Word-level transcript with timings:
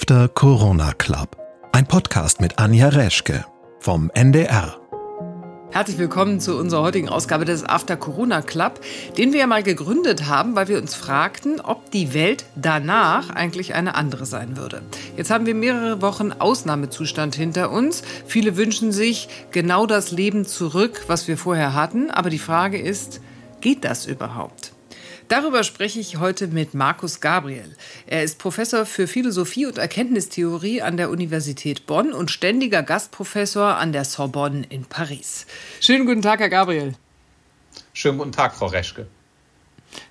After 0.00 0.28
Corona 0.28 0.92
Club. 0.92 1.36
Ein 1.72 1.84
Podcast 1.84 2.40
mit 2.40 2.60
Anja 2.60 2.88
Reschke 2.88 3.44
vom 3.80 4.12
NDR. 4.14 4.78
Herzlich 5.72 5.98
willkommen 5.98 6.38
zu 6.38 6.56
unserer 6.56 6.82
heutigen 6.82 7.08
Ausgabe 7.08 7.44
des 7.44 7.64
After 7.64 7.96
Corona 7.96 8.40
Club, 8.40 8.80
den 9.18 9.32
wir 9.32 9.40
ja 9.40 9.48
mal 9.48 9.64
gegründet 9.64 10.26
haben, 10.26 10.54
weil 10.54 10.68
wir 10.68 10.78
uns 10.78 10.94
fragten, 10.94 11.60
ob 11.60 11.90
die 11.90 12.14
Welt 12.14 12.44
danach 12.54 13.30
eigentlich 13.30 13.74
eine 13.74 13.96
andere 13.96 14.24
sein 14.24 14.56
würde. 14.56 14.82
Jetzt 15.16 15.32
haben 15.32 15.46
wir 15.46 15.56
mehrere 15.56 16.00
Wochen 16.00 16.30
Ausnahmezustand 16.30 17.34
hinter 17.34 17.72
uns. 17.72 18.04
Viele 18.24 18.56
wünschen 18.56 18.92
sich 18.92 19.28
genau 19.50 19.84
das 19.84 20.12
Leben 20.12 20.46
zurück, 20.46 21.06
was 21.08 21.26
wir 21.26 21.36
vorher 21.36 21.74
hatten. 21.74 22.12
Aber 22.12 22.30
die 22.30 22.38
Frage 22.38 22.78
ist, 22.80 23.20
geht 23.60 23.84
das 23.84 24.06
überhaupt? 24.06 24.72
Darüber 25.28 25.62
spreche 25.62 26.00
ich 26.00 26.18
heute 26.18 26.46
mit 26.46 26.72
Markus 26.72 27.20
Gabriel. 27.20 27.76
Er 28.06 28.24
ist 28.24 28.38
Professor 28.38 28.86
für 28.86 29.06
Philosophie 29.06 29.66
und 29.66 29.76
Erkenntnistheorie 29.76 30.80
an 30.80 30.96
der 30.96 31.10
Universität 31.10 31.84
Bonn 31.86 32.14
und 32.14 32.30
ständiger 32.30 32.82
Gastprofessor 32.82 33.76
an 33.76 33.92
der 33.92 34.06
Sorbonne 34.06 34.64
in 34.70 34.86
Paris. 34.86 35.46
Schönen 35.80 36.06
guten 36.06 36.22
Tag, 36.22 36.40
Herr 36.40 36.48
Gabriel. 36.48 36.94
Schönen 37.92 38.16
guten 38.16 38.32
Tag, 38.32 38.56
Frau 38.56 38.66
Reschke. 38.66 39.06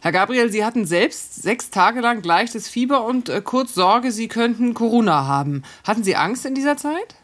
Herr 0.01 0.11
Gabriel, 0.11 0.51
Sie 0.51 0.63
hatten 0.63 0.85
selbst 0.85 1.41
sechs 1.41 1.71
Tage 1.71 1.99
lang 2.01 2.21
leichtes 2.21 2.67
Fieber 2.67 3.03
und 3.03 3.27
äh, 3.29 3.41
kurz 3.41 3.73
Sorge, 3.73 4.11
Sie 4.11 4.27
könnten 4.27 4.75
Corona 4.75 5.25
haben. 5.25 5.63
Hatten 5.83 6.03
Sie 6.03 6.15
Angst 6.15 6.45
in 6.45 6.53
dieser 6.53 6.77
Zeit? 6.77 7.15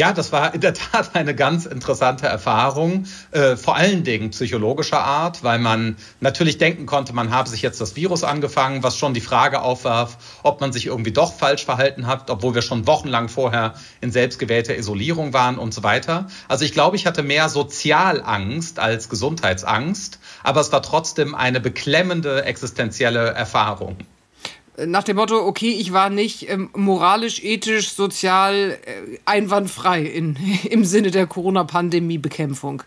Ja, 0.00 0.14
das 0.14 0.32
war 0.32 0.54
in 0.54 0.62
der 0.62 0.72
Tat 0.72 1.10
eine 1.14 1.34
ganz 1.34 1.66
interessante 1.66 2.26
Erfahrung, 2.26 3.04
äh, 3.32 3.54
vor 3.54 3.76
allen 3.76 4.02
Dingen 4.02 4.30
psychologischer 4.30 5.04
Art, 5.04 5.44
weil 5.44 5.58
man 5.58 5.98
natürlich 6.20 6.56
denken 6.56 6.86
konnte, 6.86 7.12
man 7.12 7.30
habe 7.30 7.50
sich 7.50 7.60
jetzt 7.60 7.82
das 7.82 7.96
Virus 7.96 8.24
angefangen, 8.24 8.82
was 8.82 8.96
schon 8.96 9.12
die 9.12 9.20
Frage 9.20 9.60
aufwarf, 9.60 10.16
ob 10.42 10.62
man 10.62 10.72
sich 10.72 10.86
irgendwie 10.86 11.12
doch 11.12 11.34
falsch 11.34 11.66
verhalten 11.66 12.06
hat, 12.06 12.30
obwohl 12.30 12.54
wir 12.54 12.62
schon 12.62 12.86
wochenlang 12.86 13.28
vorher 13.28 13.74
in 14.00 14.10
selbstgewählter 14.10 14.74
Isolierung 14.74 15.34
waren 15.34 15.58
und 15.58 15.74
so 15.74 15.82
weiter. 15.82 16.28
Also 16.48 16.64
ich 16.64 16.72
glaube, 16.72 16.96
ich 16.96 17.04
hatte 17.04 17.22
mehr 17.22 17.50
Sozialangst 17.50 18.78
als 18.78 19.10
Gesundheitsangst, 19.10 20.18
aber 20.42 20.62
es 20.62 20.72
war 20.72 20.80
trotzdem 20.80 21.34
eine 21.34 21.60
beklemmende 21.60 22.46
existenzielle 22.46 23.32
Erfahrung 23.32 23.98
nach 24.86 25.04
dem 25.04 25.16
Motto, 25.16 25.46
okay, 25.46 25.70
ich 25.70 25.92
war 25.92 26.10
nicht 26.10 26.48
ähm, 26.48 26.70
moralisch, 26.74 27.42
ethisch, 27.42 27.92
sozial 27.92 28.78
äh, 28.84 29.18
einwandfrei 29.24 30.02
in, 30.02 30.36
im 30.70 30.84
Sinne 30.84 31.10
der 31.10 31.26
Corona-Pandemie-Bekämpfung. 31.26 32.82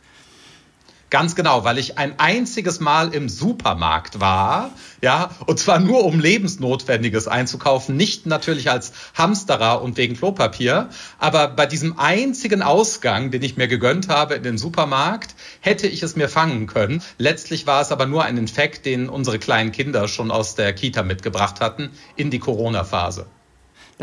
Ganz 1.13 1.35
genau, 1.35 1.63
weil 1.63 1.77
ich 1.77 1.99
ein 1.99 2.17
einziges 2.17 2.79
Mal 2.79 3.13
im 3.13 3.29
Supermarkt 3.29 4.19
war, 4.19 4.71
ja, 4.99 5.29
und 5.45 5.59
zwar 5.59 5.77
nur 5.79 6.05
um 6.05 6.19
Lebensnotwendiges 6.19 7.27
einzukaufen, 7.27 7.95
nicht 7.95 8.25
natürlich 8.25 8.71
als 8.71 8.93
Hamsterer 9.13 9.83
und 9.83 9.95
wegen 9.97 10.17
Klopapier, 10.17 10.89
aber 11.19 11.49
bei 11.49 11.67
diesem 11.67 11.99
einzigen 11.99 12.63
Ausgang, 12.63 13.29
den 13.29 13.43
ich 13.43 13.57
mir 13.57 13.67
gegönnt 13.67 14.09
habe 14.09 14.33
in 14.33 14.41
den 14.41 14.57
Supermarkt, 14.57 15.35
hätte 15.59 15.85
ich 15.85 16.01
es 16.01 16.15
mir 16.15 16.29
fangen 16.29 16.65
können. 16.65 17.03
Letztlich 17.19 17.67
war 17.67 17.79
es 17.79 17.91
aber 17.91 18.07
nur 18.07 18.23
ein 18.23 18.37
Infekt, 18.37 18.87
den 18.87 19.07
unsere 19.07 19.37
kleinen 19.37 19.71
Kinder 19.71 20.07
schon 20.07 20.31
aus 20.31 20.55
der 20.55 20.73
Kita 20.73 21.03
mitgebracht 21.03 21.59
hatten 21.59 21.91
in 22.15 22.31
die 22.31 22.39
Corona-Phase. 22.39 23.27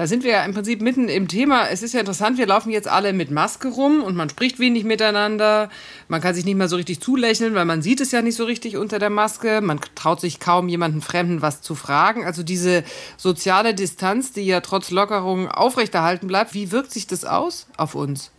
Da 0.01 0.07
sind 0.07 0.25
wir 0.25 0.31
ja 0.31 0.45
im 0.47 0.55
Prinzip 0.55 0.81
mitten 0.81 1.11
im 1.11 1.29
Thema. 1.29 1.69
Es 1.69 1.83
ist 1.83 1.93
ja 1.93 2.01
interessant, 2.01 2.39
wir 2.39 2.47
laufen 2.47 2.71
jetzt 2.71 2.89
alle 2.89 3.13
mit 3.13 3.31
Maske 3.31 3.69
rum 3.69 4.03
und 4.03 4.17
man 4.17 4.31
spricht 4.31 4.59
wenig 4.59 4.85
miteinander. 4.85 5.69
Man 6.09 6.23
kann 6.23 6.35
sich 6.35 6.47
nicht 6.47 6.55
mehr 6.55 6.71
so 6.71 6.77
richtig 6.77 7.03
zulächeln, 7.03 7.55
weil 7.55 7.67
man 7.67 7.83
sieht 7.83 8.01
es 8.01 8.11
ja 8.11 8.23
nicht 8.23 8.37
so 8.37 8.45
richtig 8.45 8.79
unter 8.79 8.99
der 8.99 9.11
Maske. 9.11 9.61
Man 9.61 9.79
traut 9.95 10.23
sich 10.23 10.41
kaum 10.41 10.71
jemanden 10.71 11.03
Fremden 11.03 11.43
was 11.43 11.61
zu 11.61 11.75
fragen. 11.75 12.25
Also 12.25 12.43
diese 12.43 12.83
soziale 13.19 13.75
Distanz, 13.75 14.33
die 14.33 14.47
ja 14.47 14.63
trotz 14.63 14.91
Lockerung 14.91 15.51
aufrechterhalten 15.51 16.29
bleibt, 16.29 16.55
wie 16.55 16.73
wirkt 16.73 16.93
sich 16.93 17.07
das 17.07 17.27
aus 17.27 17.67
auf 17.77 17.95
uns? 17.95 18.31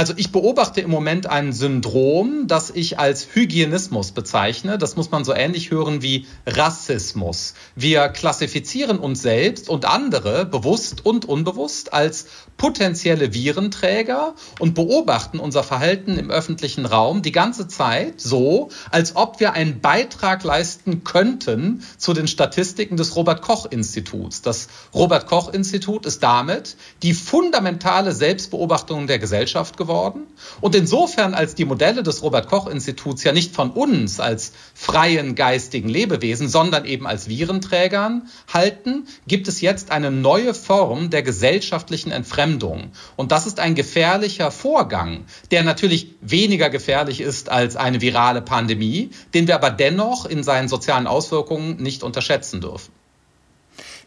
Also 0.00 0.14
ich 0.16 0.32
beobachte 0.32 0.80
im 0.80 0.88
Moment 0.88 1.26
ein 1.26 1.52
Syndrom, 1.52 2.46
das 2.46 2.70
ich 2.70 2.98
als 2.98 3.34
Hygienismus 3.34 4.12
bezeichne. 4.12 4.78
Das 4.78 4.96
muss 4.96 5.10
man 5.10 5.24
so 5.26 5.34
ähnlich 5.34 5.70
hören 5.70 6.00
wie 6.00 6.26
Rassismus. 6.46 7.52
Wir 7.76 8.08
klassifizieren 8.08 8.98
uns 8.98 9.20
selbst 9.20 9.68
und 9.68 9.84
andere 9.84 10.46
bewusst 10.46 11.04
und 11.04 11.26
unbewusst 11.26 11.92
als 11.92 12.28
potenzielle 12.56 13.34
Virenträger 13.34 14.34
und 14.58 14.74
beobachten 14.74 15.38
unser 15.38 15.62
Verhalten 15.62 16.16
im 16.16 16.30
öffentlichen 16.30 16.86
Raum 16.86 17.20
die 17.20 17.32
ganze 17.32 17.68
Zeit 17.68 18.22
so, 18.22 18.70
als 18.90 19.16
ob 19.16 19.38
wir 19.38 19.52
einen 19.52 19.82
Beitrag 19.82 20.44
leisten 20.44 21.04
könnten 21.04 21.84
zu 21.98 22.14
den 22.14 22.26
Statistiken 22.26 22.96
des 22.96 23.16
Robert 23.16 23.42
Koch 23.42 23.66
Instituts. 23.66 24.40
Das 24.40 24.68
Robert 24.94 25.26
Koch 25.26 25.52
Institut 25.52 26.06
ist 26.06 26.22
damit 26.22 26.78
die 27.02 27.12
fundamentale 27.12 28.12
Selbstbeobachtung 28.12 29.06
der 29.06 29.18
Gesellschaft 29.18 29.76
geworden 29.76 29.89
geworden. 29.90 30.26
Und 30.60 30.74
insofern, 30.76 31.34
als 31.34 31.56
die 31.56 31.64
Modelle 31.64 32.02
des 32.02 32.22
Robert 32.22 32.48
Koch 32.48 32.68
Instituts 32.68 33.24
ja 33.24 33.32
nicht 33.32 33.54
von 33.54 33.70
uns 33.70 34.20
als 34.20 34.52
freien 34.72 35.34
geistigen 35.34 35.88
Lebewesen, 35.88 36.48
sondern 36.48 36.84
eben 36.84 37.06
als 37.06 37.28
Virenträgern 37.28 38.28
halten, 38.52 39.06
gibt 39.26 39.48
es 39.48 39.60
jetzt 39.60 39.90
eine 39.90 40.12
neue 40.12 40.54
Form 40.54 41.10
der 41.10 41.22
gesellschaftlichen 41.22 42.12
Entfremdung. 42.12 42.92
Und 43.16 43.32
das 43.32 43.46
ist 43.46 43.58
ein 43.58 43.74
gefährlicher 43.74 44.52
Vorgang, 44.52 45.24
der 45.50 45.64
natürlich 45.64 46.14
weniger 46.20 46.70
gefährlich 46.70 47.20
ist 47.20 47.48
als 47.48 47.74
eine 47.74 48.00
virale 48.00 48.42
Pandemie, 48.42 49.10
den 49.34 49.48
wir 49.48 49.56
aber 49.56 49.70
dennoch 49.70 50.24
in 50.24 50.44
seinen 50.44 50.68
sozialen 50.68 51.08
Auswirkungen 51.08 51.82
nicht 51.82 52.04
unterschätzen 52.04 52.60
dürfen. 52.60 52.99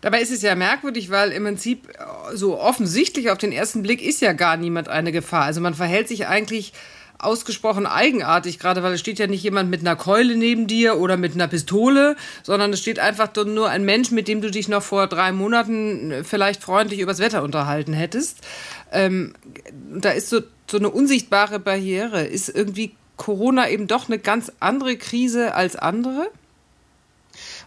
Dabei 0.03 0.19
ist 0.19 0.33
es 0.33 0.41
ja 0.41 0.53
merkwürdig, 0.53 1.09
weil 1.11 1.31
im 1.31 1.45
Prinzip 1.45 1.87
äh, 1.87 2.35
so 2.35 2.59
offensichtlich 2.59 3.31
auf 3.31 3.37
den 3.37 3.53
ersten 3.53 3.81
Blick 3.81 4.03
ist 4.03 4.19
ja 4.19 4.33
gar 4.33 4.57
niemand 4.57 4.89
eine 4.89 5.13
Gefahr. 5.13 5.45
Also 5.45 5.61
man 5.61 5.73
verhält 5.73 6.09
sich 6.09 6.27
eigentlich 6.27 6.73
ausgesprochen 7.19 7.85
eigenartig, 7.85 8.59
gerade 8.59 8.83
weil 8.83 8.91
es 8.91 8.99
steht 8.99 9.17
ja 9.17 9.27
nicht 9.27 9.43
jemand 9.43 9.69
mit 9.69 9.79
einer 9.79 9.95
Keule 9.95 10.35
neben 10.35 10.67
dir 10.67 10.99
oder 10.99 11.15
mit 11.15 11.35
einer 11.35 11.47
Pistole, 11.47 12.17
sondern 12.43 12.73
es 12.73 12.81
steht 12.81 12.99
einfach 12.99 13.29
nur 13.45 13.69
ein 13.69 13.85
Mensch, 13.85 14.11
mit 14.11 14.27
dem 14.27 14.41
du 14.41 14.51
dich 14.51 14.67
noch 14.67 14.83
vor 14.83 15.07
drei 15.07 15.31
Monaten 15.31 16.11
äh, 16.11 16.23
vielleicht 16.25 16.61
freundlich 16.61 16.99
übers 16.99 17.19
Wetter 17.19 17.41
unterhalten 17.41 17.93
hättest. 17.93 18.39
Ähm, 18.91 19.35
da 19.71 20.09
ist 20.09 20.29
so, 20.29 20.41
so 20.69 20.79
eine 20.79 20.89
unsichtbare 20.89 21.59
Barriere. 21.59 22.25
Ist 22.25 22.49
irgendwie 22.49 22.91
Corona 23.15 23.69
eben 23.69 23.87
doch 23.87 24.09
eine 24.09 24.19
ganz 24.19 24.51
andere 24.59 24.97
Krise 24.97 25.55
als 25.55 25.77
andere? 25.77 26.27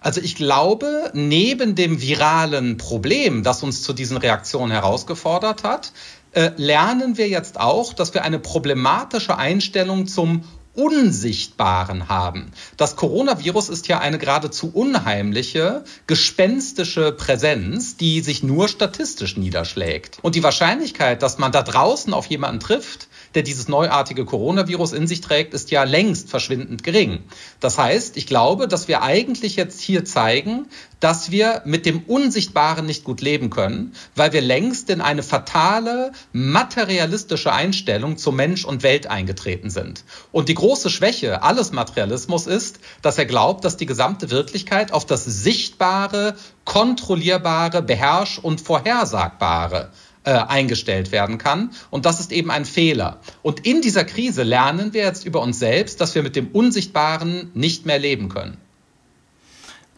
Also 0.01 0.21
ich 0.21 0.37
glaube, 0.37 1.11
neben 1.15 1.75
dem 1.75 2.01
viralen 2.01 2.77
Problem, 2.77 3.43
das 3.43 3.63
uns 3.63 3.83
zu 3.83 3.93
diesen 3.93 4.17
Reaktionen 4.17 4.71
herausgefordert 4.73 5.65
hat, 5.65 5.93
äh, 6.33 6.51
lernen 6.57 7.17
wir 7.17 7.29
jetzt 7.29 7.59
auch, 7.59 7.93
dass 7.93 8.15
wir 8.15 8.23
eine 8.23 8.39
problematische 8.39 9.39
Einstellung 9.39 10.07
zum 10.07 10.45
Unsichtbaren 10.77 12.09
haben. 12.09 12.53
Das 12.77 12.97
Coronavirus 12.97 13.71
ist 13.71 13.89
ja 13.89 13.99
eine 13.99 14.19
geradezu 14.19 14.71
unheimliche, 14.73 15.85
gespenstische 16.07 17.13
Präsenz, 17.13 17.97
die 17.97 18.21
sich 18.21 18.43
nur 18.43 18.69
statistisch 18.69 19.39
niederschlägt. 19.39 20.19
Und 20.21 20.35
die 20.35 20.43
Wahrscheinlichkeit, 20.43 21.23
dass 21.23 21.39
man 21.39 21.51
da 21.51 21.63
draußen 21.63 22.13
auf 22.13 22.27
jemanden 22.27 22.61
trifft, 22.61 23.09
der 23.37 23.43
dieses 23.43 23.69
neuartige 23.69 24.25
Coronavirus 24.25 24.93
in 24.93 25.07
sich 25.07 25.21
trägt, 25.21 25.55
ist 25.55 25.71
ja 25.71 25.85
längst 25.85 26.29
verschwindend 26.31 26.83
gering. 26.83 27.23
Das 27.61 27.79
heißt, 27.79 28.17
ich 28.17 28.27
glaube, 28.27 28.67
dass 28.67 28.89
wir 28.89 29.03
eigentlich 29.03 29.55
jetzt 29.57 29.81
hier 29.81 30.05
zeigen, 30.05 30.67
dass 30.99 31.31
wir 31.31 31.63
mit 31.67 31.85
dem 31.85 32.01
Unsichtbaren 32.05 32.87
nicht 32.87 33.05
gut 33.05 33.21
leben 33.21 33.51
können, 33.51 33.93
weil 34.15 34.33
wir 34.33 34.41
längst 34.41 34.89
in 34.89 35.03
eine 35.03 35.23
fatale, 35.23 36.13
materialistische 36.33 37.53
Einstellung 37.53 38.17
zu 38.17 38.33
Mensch 38.33 38.65
und 38.65 38.83
Welt 38.83 39.07
eingetreten 39.07 39.69
sind. 39.69 40.05
Und 40.33 40.49
die 40.49 40.55
große 40.55 40.89
Schwäche 40.89 41.43
alles 41.43 41.73
Materialismus 41.73 42.47
ist, 42.47 42.81
dass 43.03 43.19
er 43.19 43.27
glaubt, 43.27 43.65
dass 43.65 43.77
die 43.77 43.87
gesamte 43.87 44.31
Wirklichkeit 44.31 44.93
auf 44.93 45.05
das 45.05 45.25
Sichtbare, 45.27 46.37
Kontrollierbare, 46.65 47.83
Beherrsch- 47.83 48.41
und 48.41 48.63
Vorhersagbare 48.63 49.91
äh, 50.27 50.33
eingestellt 50.33 51.13
werden 51.13 51.39
kann. 51.39 51.71
Und 51.91 52.05
das 52.05 52.21
ist 52.21 52.33
eben 52.33 52.51
ein 52.51 52.65
Fehler. 52.65 53.21
Und 53.43 53.65
in 53.65 53.81
dieser 53.81 54.05
Krise 54.05 54.43
lernen 54.43 54.93
wir 54.93 55.05
jetzt 55.05 55.25
über 55.25 55.41
uns 55.41 55.59
selbst, 55.59 56.01
dass 56.01 56.15
wir 56.15 56.23
mit 56.23 56.37
dem 56.37 56.49
Unsichtbaren 56.49 57.51
nicht 57.55 57.87
mehr 57.87 57.99
leben 57.99 58.29
können. 58.29 58.59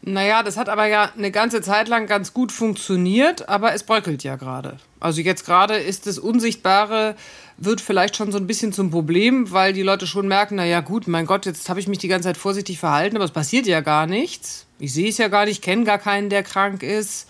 Naja, 0.02 0.42
das 0.42 0.56
hat 0.56 0.69
aber 0.69 0.86
ja 0.86 1.10
eine 1.16 1.30
ganze 1.30 1.60
Zeit 1.60 1.88
lang 1.88 2.06
ganz 2.06 2.32
gut 2.32 2.52
funktioniert, 2.52 3.48
aber 3.48 3.72
es 3.72 3.82
bröckelt 3.82 4.22
ja 4.22 4.36
gerade. 4.36 4.76
Also 5.00 5.20
jetzt 5.20 5.44
gerade 5.44 5.76
ist 5.76 6.06
das 6.06 6.19
Unsichtbare, 6.19 7.16
wird 7.56 7.81
vielleicht 7.81 8.16
schon 8.16 8.31
so 8.31 8.38
ein 8.38 8.46
bisschen 8.46 8.72
zum 8.72 8.90
Problem, 8.90 9.50
weil 9.50 9.72
die 9.72 9.82
Leute 9.82 10.06
schon 10.06 10.28
merken, 10.28 10.56
naja 10.56 10.81
gut, 10.81 11.08
mein 11.08 11.26
Gott, 11.26 11.46
jetzt 11.46 11.69
habe 11.69 11.81
ich 11.81 11.88
mich 11.88 11.98
die 11.98 12.08
ganze 12.08 12.28
Zeit 12.28 12.36
vorsichtig 12.36 12.78
verhalten, 12.78 13.16
aber 13.16 13.24
es 13.24 13.32
passiert 13.32 13.66
ja 13.66 13.81
gar 13.81 14.06
nichts. 14.06 14.66
Ich 14.78 14.92
sehe 14.92 15.08
es 15.08 15.19
ja 15.19 15.28
gar 15.28 15.46
nicht, 15.46 15.62
kenne 15.62 15.84
gar 15.84 15.98
keinen, 15.98 16.31
der 16.31 16.42
krank 16.42 16.82
ist. 16.82 17.28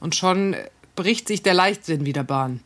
Und 0.00 0.14
schon 0.14 0.56
bricht 0.96 1.28
sich 1.28 1.42
der 1.42 1.54
Leichtsinn 1.54 2.04
wieder 2.04 2.24
Bahn. 2.24 2.60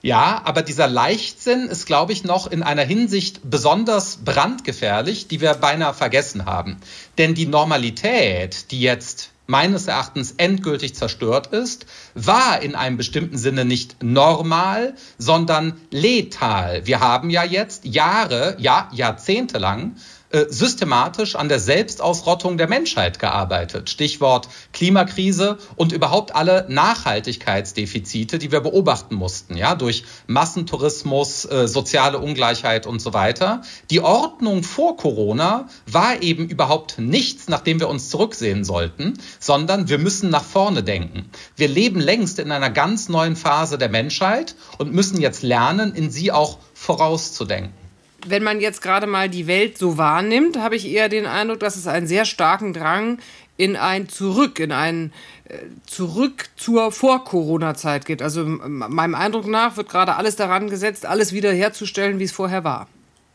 Ja, 0.00 0.40
aber 0.44 0.62
dieser 0.62 0.88
Leichtsinn 0.88 1.66
ist, 1.66 1.86
glaube 1.86 2.12
ich, 2.12 2.24
noch 2.24 2.46
in 2.46 2.62
einer 2.62 2.84
Hinsicht 2.84 3.40
besonders 3.50 4.18
brandgefährlich, 4.24 5.28
die 5.28 5.40
wir 5.40 5.54
beinahe 5.54 5.92
vergessen 5.92 6.46
haben. 6.46 6.78
Denn 7.18 7.34
die 7.34 7.46
Normalität, 7.46 8.70
die 8.70 8.80
jetzt 8.80 9.30
meines 9.48 9.86
Erachtens 9.88 10.34
endgültig 10.36 10.94
zerstört 10.94 11.48
ist, 11.48 11.86
war 12.14 12.60
in 12.60 12.74
einem 12.74 12.96
bestimmten 12.98 13.38
Sinne 13.38 13.64
nicht 13.64 14.02
normal, 14.02 14.94
sondern 15.16 15.80
letal. 15.90 16.86
Wir 16.86 17.00
haben 17.00 17.30
ja 17.30 17.44
jetzt 17.44 17.84
Jahre, 17.86 18.56
ja, 18.58 18.90
Jahrzehnte 18.92 19.58
lang 19.58 19.96
äh, 20.30 20.44
systematisch 20.50 21.36
an 21.36 21.48
der 21.48 21.58
Selbstausrottung 21.58 22.58
der 22.58 22.68
Menschheit 22.68 23.18
gearbeitet. 23.18 23.88
Stichwort 23.88 24.48
Klimakrise 24.74 25.56
und 25.76 25.92
überhaupt 25.92 26.36
alle 26.36 26.66
Nachhaltigkeitsdefizite, 26.68 28.38
die 28.38 28.52
wir 28.52 28.60
beobachten 28.60 29.14
mussten, 29.14 29.56
ja, 29.56 29.74
durch 29.74 30.04
Massentourismus, 30.26 31.46
äh, 31.46 31.66
soziale 31.66 32.18
Ungleichheit 32.18 32.86
und 32.86 33.00
so 33.00 33.14
weiter. 33.14 33.62
Die 33.90 34.00
Ordnung 34.00 34.64
vor 34.64 34.98
Corona 34.98 35.68
war 35.86 36.22
eben 36.22 36.46
überhaupt 36.46 36.98
nichts, 36.98 37.48
nach 37.48 37.60
dem 37.60 37.80
wir 37.80 37.88
uns 37.88 38.10
zurücksehen 38.10 38.64
sollten, 38.64 39.14
sondern 39.40 39.88
wir 39.88 39.96
müssen 39.96 40.28
nach 40.28 40.44
vorne 40.44 40.82
denken. 40.82 41.30
Wir 41.56 41.68
leben 41.68 42.00
längst 42.00 42.38
in 42.38 42.52
einer 42.52 42.68
ganz 42.68 43.08
neuen 43.08 43.34
Phase 43.34 43.78
der 43.78 43.88
Menschheit 43.88 44.56
und 44.76 44.92
müssen 44.92 45.22
jetzt 45.22 45.42
lernen, 45.42 45.94
in 45.94 46.10
sie 46.10 46.32
auch 46.32 46.58
vorauszudenken 46.74 47.87
wenn 48.26 48.42
man 48.42 48.60
jetzt 48.60 48.82
gerade 48.82 49.06
mal 49.06 49.28
die 49.28 49.46
Welt 49.46 49.78
so 49.78 49.98
wahrnimmt, 49.98 50.58
habe 50.58 50.76
ich 50.76 50.88
eher 50.88 51.08
den 51.08 51.26
Eindruck, 51.26 51.60
dass 51.60 51.76
es 51.76 51.86
einen 51.86 52.06
sehr 52.06 52.24
starken 52.24 52.72
Drang 52.72 53.18
in 53.56 53.76
ein 53.76 54.08
Zurück, 54.08 54.60
in 54.60 54.72
ein 54.72 55.12
äh, 55.44 55.58
Zurück 55.86 56.48
zur 56.56 56.92
Vor-Corona-Zeit 56.92 58.06
gibt. 58.06 58.22
Also 58.22 58.44
meinem 58.44 59.14
Eindruck 59.14 59.46
nach 59.46 59.76
wird 59.76 59.88
gerade 59.88 60.16
alles 60.16 60.36
daran 60.36 60.70
gesetzt, 60.70 61.06
alles 61.06 61.32
wiederherzustellen, 61.32 62.18
wie 62.18 62.24
es 62.24 62.32
vorher 62.32 62.64
war. 62.64 62.88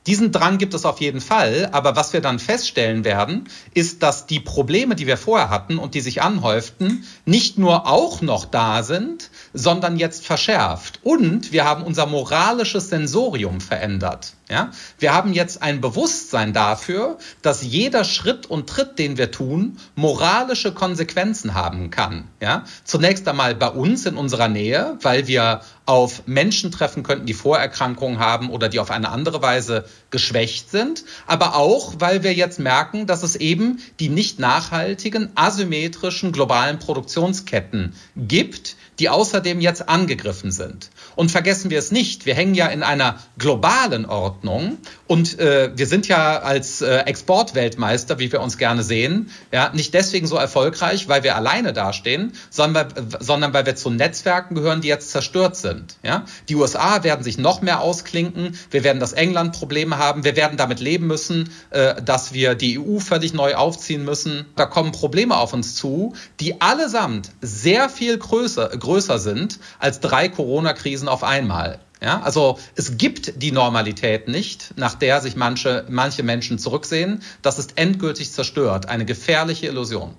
Diesen 0.06 0.34
Drang 0.34 0.58
gibt 0.58 0.74
es 0.74 0.86
auf 0.86 1.00
jeden 1.00 1.22
Fall, 1.22 1.70
aber 1.72 1.96
was 1.96 2.12
wir 2.12 2.20
dann 2.20 2.40
feststellen 2.40 3.06
werden, 3.06 3.48
ist, 3.74 4.04
dass 4.04 4.26
die 4.26 4.42
Probleme, 4.42 4.96
die 4.96 5.08
wir 5.08 5.16
vorher 5.16 5.50
hatten 5.50 5.78
und 5.78 5.96
die 5.96 6.02
sich 6.02 6.22
anhäuften, 6.22 7.06
nicht 7.26 7.58
nur 7.58 7.88
auch 7.88 8.22
noch 8.22 8.44
da 8.44 8.84
sind, 8.84 9.30
sondern 9.54 9.98
jetzt 9.98 10.26
verschärft. 10.26 11.00
Und 11.04 11.52
wir 11.52 11.66
haben 11.66 11.84
unser 11.84 12.06
moralisches 12.06 12.90
Sensorium 12.90 13.62
verändert. 13.62 14.34
Ja? 14.50 14.72
Wir 15.00 15.14
haben 15.14 15.34
jetzt 15.34 15.62
ein 15.62 15.80
Bewusstsein 15.82 16.54
dafür, 16.54 17.18
dass 17.42 17.64
jeder 17.64 18.04
Schritt 18.04 18.46
und 18.46 18.68
Tritt, 18.68 19.00
den 19.00 19.18
wir 19.18 19.32
tun, 19.32 19.78
moralische 19.96 20.74
Konsequenzen 20.74 21.54
haben 21.54 21.92
kann. 21.92 22.28
Ja? 22.42 22.66
Zunächst 22.84 23.28
einmal 23.28 23.56
bei 23.56 23.70
uns 23.70 24.06
in 24.06 24.18
unserer 24.18 24.48
Nähe, 24.48 24.98
weil 25.02 25.28
wir 25.28 25.62
auf 25.86 26.24
Menschen 26.28 26.72
treffen 26.72 27.04
könnten, 27.04 27.26
die 27.26 27.34
Vorerkrankungen 27.34 28.20
haben 28.20 28.50
oder 28.50 28.70
die 28.70 28.80
auf 28.80 28.90
eine 28.90 29.10
andere 29.10 29.42
Weise 29.42 29.86
geschwächt 30.12 30.72
sind, 30.72 31.04
aber 31.28 31.56
auch, 31.56 31.96
weil 32.00 32.24
wir 32.24 32.34
jetzt 32.34 32.60
merken, 32.60 33.06
dass 33.06 33.24
es 33.24 33.36
eben 33.36 33.80
die 34.00 34.10
nicht 34.10 34.40
nachhaltigen, 34.40 35.32
asymmetrischen 35.36 36.32
globalen 36.32 36.80
Produktionsketten 36.80 37.94
gibt, 38.16 38.78
die 39.04 39.10
außerdem 39.10 39.60
jetzt 39.60 39.90
angegriffen 39.90 40.54
sind. 40.54 40.90
Und 41.16 41.32
vergessen 41.32 41.70
wir 41.70 41.80
es 41.80 41.92
nicht, 41.92 42.26
wir 42.26 42.36
hängen 42.36 42.56
ja 42.56 42.68
in 42.68 42.84
einer 42.84 43.20
globalen 43.38 44.06
Ordnung 44.06 44.78
und 45.08 45.40
äh, 45.40 45.72
wir 45.76 45.88
sind 45.88 46.08
ja 46.08 46.40
als 46.40 46.82
äh, 46.82 47.00
Exportweltmeister, 47.00 48.20
wie 48.20 48.32
wir 48.32 48.42
uns 48.42 48.58
gerne 48.58 48.84
sehen, 48.84 49.30
ja, 49.52 49.72
nicht 49.74 49.94
deswegen 49.94 50.28
so 50.28 50.36
erfolgreich, 50.38 51.08
weil 51.08 51.24
wir 51.24 51.36
alleine 51.36 51.74
dastehen, 51.74 52.34
sondern, 52.50 52.88
sondern 53.20 53.54
weil 53.54 53.66
wir 53.66 53.76
zu 53.76 53.90
Netzwerken 53.90 54.56
gehören, 54.56 54.82
die 54.82 54.88
jetzt 54.88 55.12
zerstört 55.12 55.56
sind. 55.56 55.98
Ja? 56.04 56.26
Die 56.50 56.56
USA 56.56 57.04
werden 57.04 57.24
sich 57.24 57.38
noch 57.38 57.62
mehr 57.62 57.82
ausklinken, 57.82 58.58
wir 58.72 58.84
werden 58.84 59.00
das 59.00 59.14
England-Problem 59.14 59.98
haben, 59.98 60.24
wir 60.24 60.36
werden 60.36 60.58
damit 60.58 60.80
leben 60.80 61.08
müssen, 61.08 61.50
äh, 61.70 62.02
dass 62.02 62.34
wir 62.34 62.56
die 62.56 62.80
EU 62.80 63.00
völlig 63.00 63.34
neu 63.34 63.56
aufziehen 63.56 64.04
müssen. 64.06 64.46
Da 64.56 64.66
kommen 64.66 64.92
Probleme 64.92 65.38
auf 65.38 65.54
uns 65.54 65.76
zu, 65.76 66.14
die 66.40 66.62
allesamt 66.62 67.32
sehr 67.42 67.90
viel 67.90 68.18
größer, 68.18 68.70
größer 68.70 69.20
sind 69.20 69.60
als 69.80 70.00
drei 70.00 70.30
Corona-Krisen 70.30 71.03
auf 71.08 71.24
einmal. 71.24 71.80
Ja, 72.02 72.22
also 72.22 72.60
es 72.76 72.98
gibt 72.98 73.42
die 73.42 73.54
Normalität 73.54 74.28
nicht, 74.28 74.74
nach 74.76 74.94
der 74.96 75.22
sich 75.22 75.38
manche, 75.38 75.86
manche 75.90 76.22
Menschen 76.22 76.60
zurücksehen. 76.60 77.22
Das 77.42 77.60
ist 77.60 77.78
endgültig 77.78 78.34
zerstört. 78.34 78.90
Eine 78.90 79.06
gefährliche 79.06 79.68
Illusion. 79.68 80.14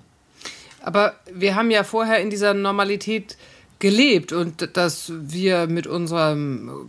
Aber 0.81 1.13
wir 1.31 1.55
haben 1.55 1.69
ja 1.69 1.83
vorher 1.83 2.19
in 2.21 2.31
dieser 2.31 2.55
Normalität 2.55 3.37
gelebt 3.77 4.31
und 4.31 4.75
dass 4.77 5.11
wir 5.15 5.67
mit 5.67 5.85
unserem 5.85 6.87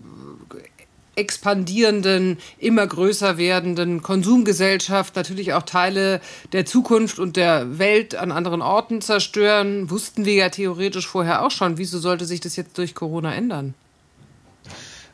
expandierenden, 1.14 2.38
immer 2.58 2.86
größer 2.86 3.38
werdenden 3.38 4.02
Konsumgesellschaft 4.02 5.16
natürlich 5.16 5.54
auch 5.54 5.62
Teile 5.62 6.20
der 6.52 6.66
Zukunft 6.66 7.18
und 7.18 7.36
der 7.36 7.78
Welt 7.78 8.14
an 8.14 8.32
anderen 8.32 8.62
Orten 8.62 9.00
zerstören, 9.00 9.90
wussten 9.90 10.24
wir 10.26 10.34
ja 10.34 10.48
theoretisch 10.50 11.06
vorher 11.06 11.44
auch 11.44 11.50
schon. 11.50 11.78
Wieso 11.78 11.98
sollte 11.98 12.26
sich 12.26 12.40
das 12.40 12.56
jetzt 12.56 12.76
durch 12.78 12.94
Corona 12.94 13.34
ändern? 13.34 13.74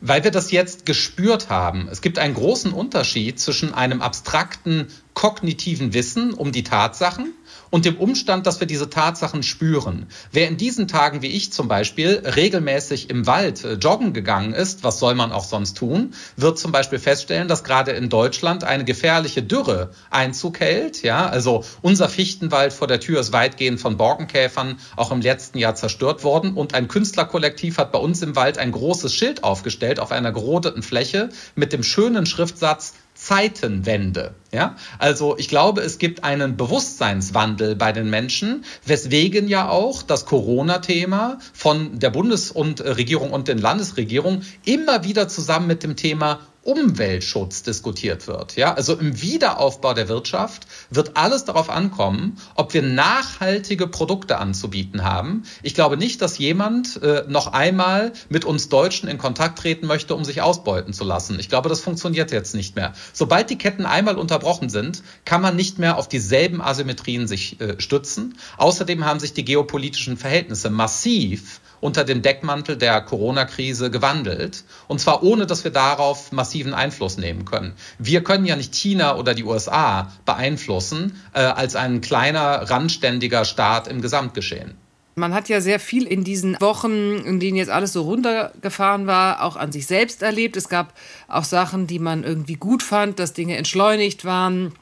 Weil 0.05 0.25
wir 0.25 0.33
das 0.33 0.51
jetzt 0.51 0.85
gespürt 0.85 1.49
haben. 1.49 1.89
Es 1.89 2.01
gibt 2.01 2.19
einen 2.19 2.35
großen 2.35 2.73
Unterschied 2.73 3.39
zwischen 3.39 3.73
einem 3.73 4.03
abstrakten 4.03 4.89
kognitiven 5.15 5.95
Wissen 5.95 6.35
um 6.35 6.53
die 6.53 6.65
Tatsachen 6.65 7.35
und 7.73 7.87
dem 7.87 7.97
Umstand, 7.97 8.47
dass 8.47 8.61
wir 8.61 8.67
diese 8.67 8.91
Tatsachen 8.91 9.43
spüren. 9.43 10.07
Wer 10.31 10.49
in 10.49 10.59
diesen 10.59 10.89
Tagen 10.89 11.23
wie 11.23 11.29
ich 11.29 11.53
zum 11.53 11.69
Beispiel 11.69 12.23
regelmäßig 12.37 13.09
im 13.09 13.27
Wald 13.27 13.65
äh, 13.65 13.75
joggen 13.75 14.13
gegangen 14.13 14.53
ist, 14.53 14.85
was 14.85 14.99
soll 14.99 15.15
man 15.15 15.33
auch 15.33 15.45
sonst 15.45 15.79
tun, 15.79 16.13
wird 16.37 16.59
zum 16.59 16.71
Beispiel 16.71 16.99
feststellen, 16.99 17.49
dass 17.49 17.65
gerade 17.65 17.93
in 17.93 18.11
Deutschland 18.11 18.63
eine 18.63 18.85
gefährliche 18.85 19.43
Dürre 19.43 19.93
Einzug 20.11 20.61
hält. 20.61 21.03
Ja, 21.03 21.27
also 21.27 21.65
unser 21.81 22.11
Fichtenwald 22.11 22.75
vor 22.75 22.89
der 22.89 23.01
Tür 23.01 23.21
ist 23.21 23.33
weitgehend 23.33 23.81
von 23.81 23.97
Borkenkäfern 23.97 24.79
auch 24.97 25.11
im 25.11 25.23
letzten 25.23 25.59
Jahr 25.59 25.75
zerstört 25.75 26.25
worden 26.25 26.55
und 26.55 26.75
ein 26.75 26.89
Künstlerkollektiv 26.89 27.79
hat 27.79 27.91
bei 27.91 27.99
uns 27.99 28.21
im 28.21 28.37
Wald 28.37 28.59
ein 28.59 28.73
großes 28.73 29.15
Schild 29.15 29.45
aufgestellt 29.45 29.99
auf 29.99 30.13
einer 30.13 30.33
gerodeten 30.33 30.83
Fläche 30.83 31.31
mit 31.55 31.73
dem 31.73 31.83
schönen 31.83 32.27
Schriftsatz 32.27 32.93
Zeitenwende. 33.23 34.35
Ja, 34.53 34.77
also 34.99 35.39
ich 35.39 35.49
glaube, 35.49 35.81
es 35.81 35.99
gibt 35.99 36.25
einen 36.25 36.57
Bewusstseinswandel 36.57 37.77
bei 37.77 37.93
den 37.93 38.11
Menschen, 38.11 38.65
weswegen 38.85 39.47
ja 39.47 39.69
auch 39.69 40.03
das 40.03 40.27
Corona-Thema 40.27 41.39
von 41.53 42.01
der 42.01 42.11
Bundesregierung 42.11 43.31
und 43.31 43.47
den 43.47 43.59
Landesregierungen 43.59 44.45
immer 44.65 45.05
wieder 45.05 45.29
zusammen 45.29 45.69
mit 45.69 45.85
dem 45.85 45.95
Thema 45.95 46.41
Umweltschutz 46.63 47.65
diskutiert 47.65 48.29
wird. 48.29 48.57
Ja, 48.57 48.75
also 48.75 48.95
im 48.95 49.21
Wiederaufbau 49.21 49.95
der 49.95 50.09
Wirtschaft 50.09 50.67
wird 50.91 51.17
alles 51.17 51.45
darauf 51.45 51.69
ankommen, 51.69 52.39
ob 52.55 52.73
wir 52.73 52.83
nachhaltige 52.83 53.89
Produkte 53.89 54.39
anzubieten 54.39 55.03
haben. 55.03 55.43
Ich 55.63 55.75
glaube 55.75 55.97
nicht, 55.97 56.23
dass 56.23 56.39
jemand 56.39 57.03
äh, 57.03 57.25
noch 57.27 57.49
einmal 57.53 58.13
mit 58.29 58.45
uns 58.45 58.69
Deutschen 58.69 59.09
in 59.09 59.19
Kontakt 59.19 59.59
treten 59.59 59.87
möchte, 59.87 60.15
um 60.15 60.25
sich 60.25 60.41
ausbeuten 60.41 60.93
zu 60.93 61.03
lassen. 61.03 61.41
Ich 61.41 61.49
glaube, 61.49 61.69
das 61.69 61.81
funktioniert 61.81 62.31
jetzt 62.31 62.55
nicht 62.55 62.77
mehr. 62.77 62.93
Sobald 63.13 63.51
die 63.51 63.59
Ketten 63.59 63.85
einmal 63.85 64.17
unterbrochen 64.17 64.71
sind, 64.71 65.03
kann 65.25 65.43
man 65.43 65.57
nicht 65.57 65.81
mehr 65.81 65.99
auf 65.99 66.09
dieselben 66.09 66.63
Asymmetrien 66.63 67.27
sich 67.27 67.61
äh, 67.61 67.81
stützen. 67.81 68.39
Außerdem 68.57 69.05
haben 69.05 69.19
sich 69.19 69.33
die 69.33 69.45
geopolitischen 69.45 70.17
Verhältnisse 70.17 70.71
massiv 70.71 71.61
unter 71.83 72.05
dem 72.05 72.23
Deckmantel 72.23 72.77
der 72.77 73.01
Corona-Krise 73.01 73.91
gewandelt. 73.91 74.65
Und 74.87 75.01
zwar 75.01 75.23
ohne, 75.25 75.47
dass 75.47 75.65
wir 75.65 75.73
darauf 75.73 76.31
massiven 76.31 76.75
Einfluss 76.75 77.19
nehmen 77.19 77.45
können. 77.45 77.75
Wir 77.99 78.23
können 78.23 78.47
ja 78.47 78.55
nicht 78.55 78.75
China 78.75 79.17
oder 79.17 79.35
die 79.35 79.45
USA 79.45 80.13
beeinflussen 80.25 81.21
äh, 81.35 81.41
als 81.41 81.75
ein 81.75 82.01
kleiner, 82.01 82.71
randständiger 82.71 83.45
Staat 83.45 83.89
im 83.89 84.01
Gesamtgeschehen. 84.01 84.77
Man 85.17 85.35
hat 85.35 85.49
ja 85.49 85.61
sehr 85.61 85.81
viel 85.81 86.07
in 86.07 86.25
diesen 86.25 86.59
Wochen, 86.61 87.19
in 87.19 87.41
denen 87.41 87.57
jetzt 87.57 87.71
alles 87.71 87.93
so 87.93 88.03
runtergefahren 88.03 89.07
war, 89.07 89.43
auch 89.43 89.57
an 89.57 89.73
sich 89.73 89.87
selbst 89.87 90.23
erlebt. 90.23 90.57
Es 90.57 90.69
gab 90.69 90.95
auch 91.29 91.45
Sachen, 91.45 91.89
die 91.89 91.99
man 91.99 92.23
irgendwie 92.23 92.55
gut 92.55 92.83
fand, 92.83 93.19
dass 93.19 93.35
Dinge 93.35 93.57
entschleunigt 93.57 94.25
waren 94.25 94.73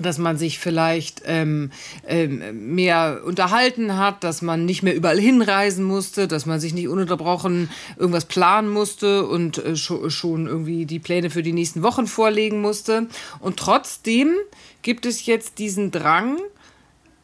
dass 0.00 0.18
man 0.18 0.36
sich 0.36 0.58
vielleicht 0.58 1.22
ähm, 1.26 1.70
ähm, 2.06 2.74
mehr 2.74 3.22
unterhalten 3.24 3.96
hat, 3.96 4.24
dass 4.24 4.42
man 4.42 4.64
nicht 4.64 4.82
mehr 4.82 4.94
überall 4.94 5.20
hinreisen 5.20 5.84
musste, 5.84 6.28
dass 6.28 6.46
man 6.46 6.60
sich 6.60 6.74
nicht 6.74 6.88
ununterbrochen 6.88 7.70
irgendwas 7.96 8.24
planen 8.24 8.68
musste 8.68 9.26
und 9.26 9.58
äh, 9.58 9.76
schon, 9.76 10.10
schon 10.10 10.46
irgendwie 10.46 10.86
die 10.86 10.98
Pläne 10.98 11.30
für 11.30 11.42
die 11.42 11.52
nächsten 11.52 11.82
Wochen 11.82 12.06
vorlegen 12.06 12.60
musste. 12.60 13.06
Und 13.40 13.56
trotzdem 13.56 14.34
gibt 14.82 15.06
es 15.06 15.26
jetzt 15.26 15.58
diesen 15.58 15.90
Drang, 15.90 16.38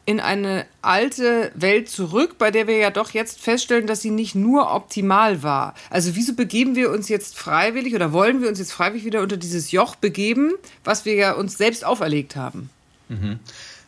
in 0.07 0.21
eine 0.21 0.65
alte 0.81 1.51
Welt 1.53 1.89
zurück, 1.89 2.37
bei 2.37 2.49
der 2.49 2.65
wir 2.65 2.77
ja 2.77 2.91
doch 2.91 3.11
jetzt 3.11 3.41
feststellen, 3.41 3.87
dass 3.87 4.01
sie 4.01 4.09
nicht 4.09 4.35
nur 4.35 4.73
optimal 4.73 5.43
war. 5.43 5.75
Also 5.89 6.15
wieso 6.15 6.33
begeben 6.33 6.77
wir 6.77 6.91
uns 6.91 7.09
jetzt 7.09 7.37
freiwillig 7.37 7.93
oder 7.93 8.13
wollen 8.13 8.41
wir 8.41 8.47
uns 8.47 8.57
jetzt 8.57 8.71
freiwillig 8.71 9.03
wieder 9.03 9.21
unter 9.21 9.35
dieses 9.35 9.71
Joch 9.71 9.97
begeben, 9.97 10.53
was 10.85 11.03
wir 11.03 11.15
ja 11.15 11.33
uns 11.33 11.57
selbst 11.57 11.83
auferlegt 11.83 12.37
haben? 12.37 12.69
Mhm. 13.09 13.39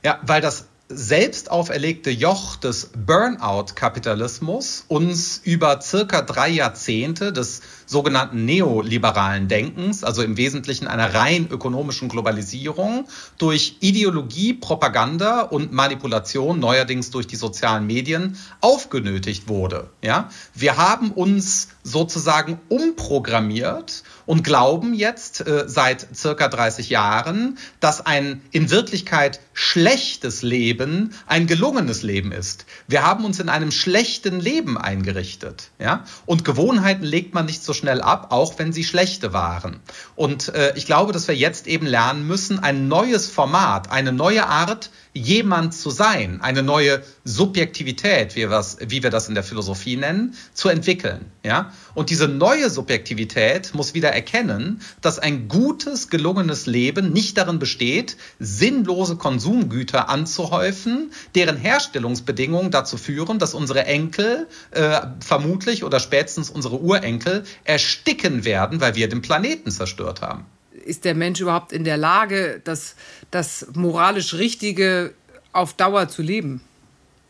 Ja, 0.03 0.19
weil 0.23 0.41
das 0.41 0.65
selbst 0.91 1.51
auferlegte 1.51 2.09
Joch 2.09 2.55
des 2.55 2.89
Burnout-Kapitalismus 3.05 4.85
uns 4.87 5.39
über 5.43 5.81
circa 5.81 6.23
drei 6.23 6.49
Jahrzehnte 6.49 7.31
des 7.31 7.61
sogenannten 7.85 8.45
neoliberalen 8.45 9.47
Denkens, 9.47 10.03
also 10.03 10.23
im 10.23 10.35
Wesentlichen 10.35 10.87
einer 10.87 11.13
rein 11.13 11.47
ökonomischen 11.51 12.09
Globalisierung, 12.09 13.07
durch 13.37 13.77
Ideologie, 13.81 14.55
Propaganda 14.55 15.41
und 15.41 15.71
Manipulation, 15.71 16.59
neuerdings 16.59 17.11
durch 17.11 17.27
die 17.27 17.35
sozialen 17.35 17.85
Medien, 17.85 18.37
aufgenötigt 18.59 19.47
wurde. 19.47 19.91
Ja? 20.03 20.29
Wir 20.55 20.77
haben 20.77 21.11
uns 21.11 21.67
sozusagen 21.83 22.59
umprogrammiert 22.67 24.03
und 24.29 24.43
glauben 24.43 24.93
jetzt 24.93 25.47
äh, 25.47 25.63
seit 25.65 26.05
circa 26.13 26.49
30 26.49 26.91
Jahren, 26.91 27.57
dass 27.79 28.05
ein 28.05 28.43
in 28.51 28.69
Wirklichkeit 28.69 29.39
schlechtes 29.53 30.43
Leben 30.43 31.15
ein 31.25 31.47
gelungenes 31.47 32.03
Leben 32.03 32.31
ist. 32.31 32.67
Wir 32.87 33.03
haben 33.03 33.25
uns 33.25 33.39
in 33.39 33.49
einem 33.49 33.71
schlechten 33.71 34.39
Leben 34.39 34.77
eingerichtet, 34.77 35.71
ja? 35.79 36.03
Und 36.27 36.45
Gewohnheiten 36.45 37.05
legt 37.05 37.33
man 37.33 37.47
nicht 37.47 37.63
so 37.63 37.73
schnell 37.73 38.01
ab, 38.01 38.27
auch 38.29 38.59
wenn 38.59 38.71
sie 38.71 38.83
schlechte 38.83 39.33
waren. 39.33 39.79
Und 40.15 40.49
äh, 40.49 40.73
ich 40.75 40.85
glaube, 40.85 41.11
dass 41.11 41.27
wir 41.27 41.35
jetzt 41.35 41.65
eben 41.65 41.87
lernen 41.87 42.27
müssen, 42.27 42.59
ein 42.59 42.87
neues 42.87 43.31
Format, 43.31 43.89
eine 43.89 44.11
neue 44.11 44.45
Art, 44.45 44.91
jemand 45.13 45.73
zu 45.73 45.89
sein, 45.89 46.39
eine 46.41 46.61
neue 46.61 47.01
Subjektivität, 47.23 48.35
wie 48.35 48.41
wir, 48.41 48.49
das, 48.49 48.77
wie 48.79 49.01
wir 49.01 49.09
das 49.09 49.27
in 49.27 49.33
der 49.33 49.43
Philosophie 49.43 49.95
nennen, 49.95 50.35
zu 50.53 50.69
entwickeln. 50.69 51.31
Ja? 51.43 51.73
Und 51.95 52.09
diese 52.09 52.27
neue 52.27 52.69
Subjektivität 52.69 53.73
muss 53.73 53.93
wieder 53.93 54.09
erkennen, 54.09 54.81
dass 55.01 55.17
ein 55.17 55.47
gutes, 55.47 56.09
gelungenes 56.09 56.67
Leben 56.67 57.11
nicht 57.11 57.37
darin 57.37 57.59
besteht, 57.59 58.17
sinnlose 58.39 59.15
Konsumgüter 59.15 60.09
anzuhäufen, 60.09 61.11
deren 61.33 61.57
Herstellungsbedingungen 61.57 62.71
dazu 62.71 62.97
führen, 62.97 63.39
dass 63.39 63.53
unsere 63.53 63.85
Enkel 63.85 64.47
äh, 64.71 65.01
vermutlich 65.19 65.83
oder 65.83 65.99
spätestens 65.99 66.49
unsere 66.49 66.79
Urenkel 66.79 67.43
ersticken 67.63 68.45
werden, 68.45 68.79
weil 68.79 68.95
wir 68.95 69.09
den 69.09 69.21
Planeten 69.21 69.71
zerstört 69.71 70.21
haben 70.21 70.45
ist 70.89 71.05
der 71.05 71.15
Mensch 71.15 71.39
überhaupt 71.39 71.71
in 71.71 71.83
der 71.83 71.97
Lage, 71.97 72.61
das, 72.63 72.95
das 73.31 73.67
moralisch 73.73 74.33
Richtige 74.33 75.13
auf 75.53 75.73
Dauer 75.73 76.09
zu 76.09 76.21
leben? 76.21 76.61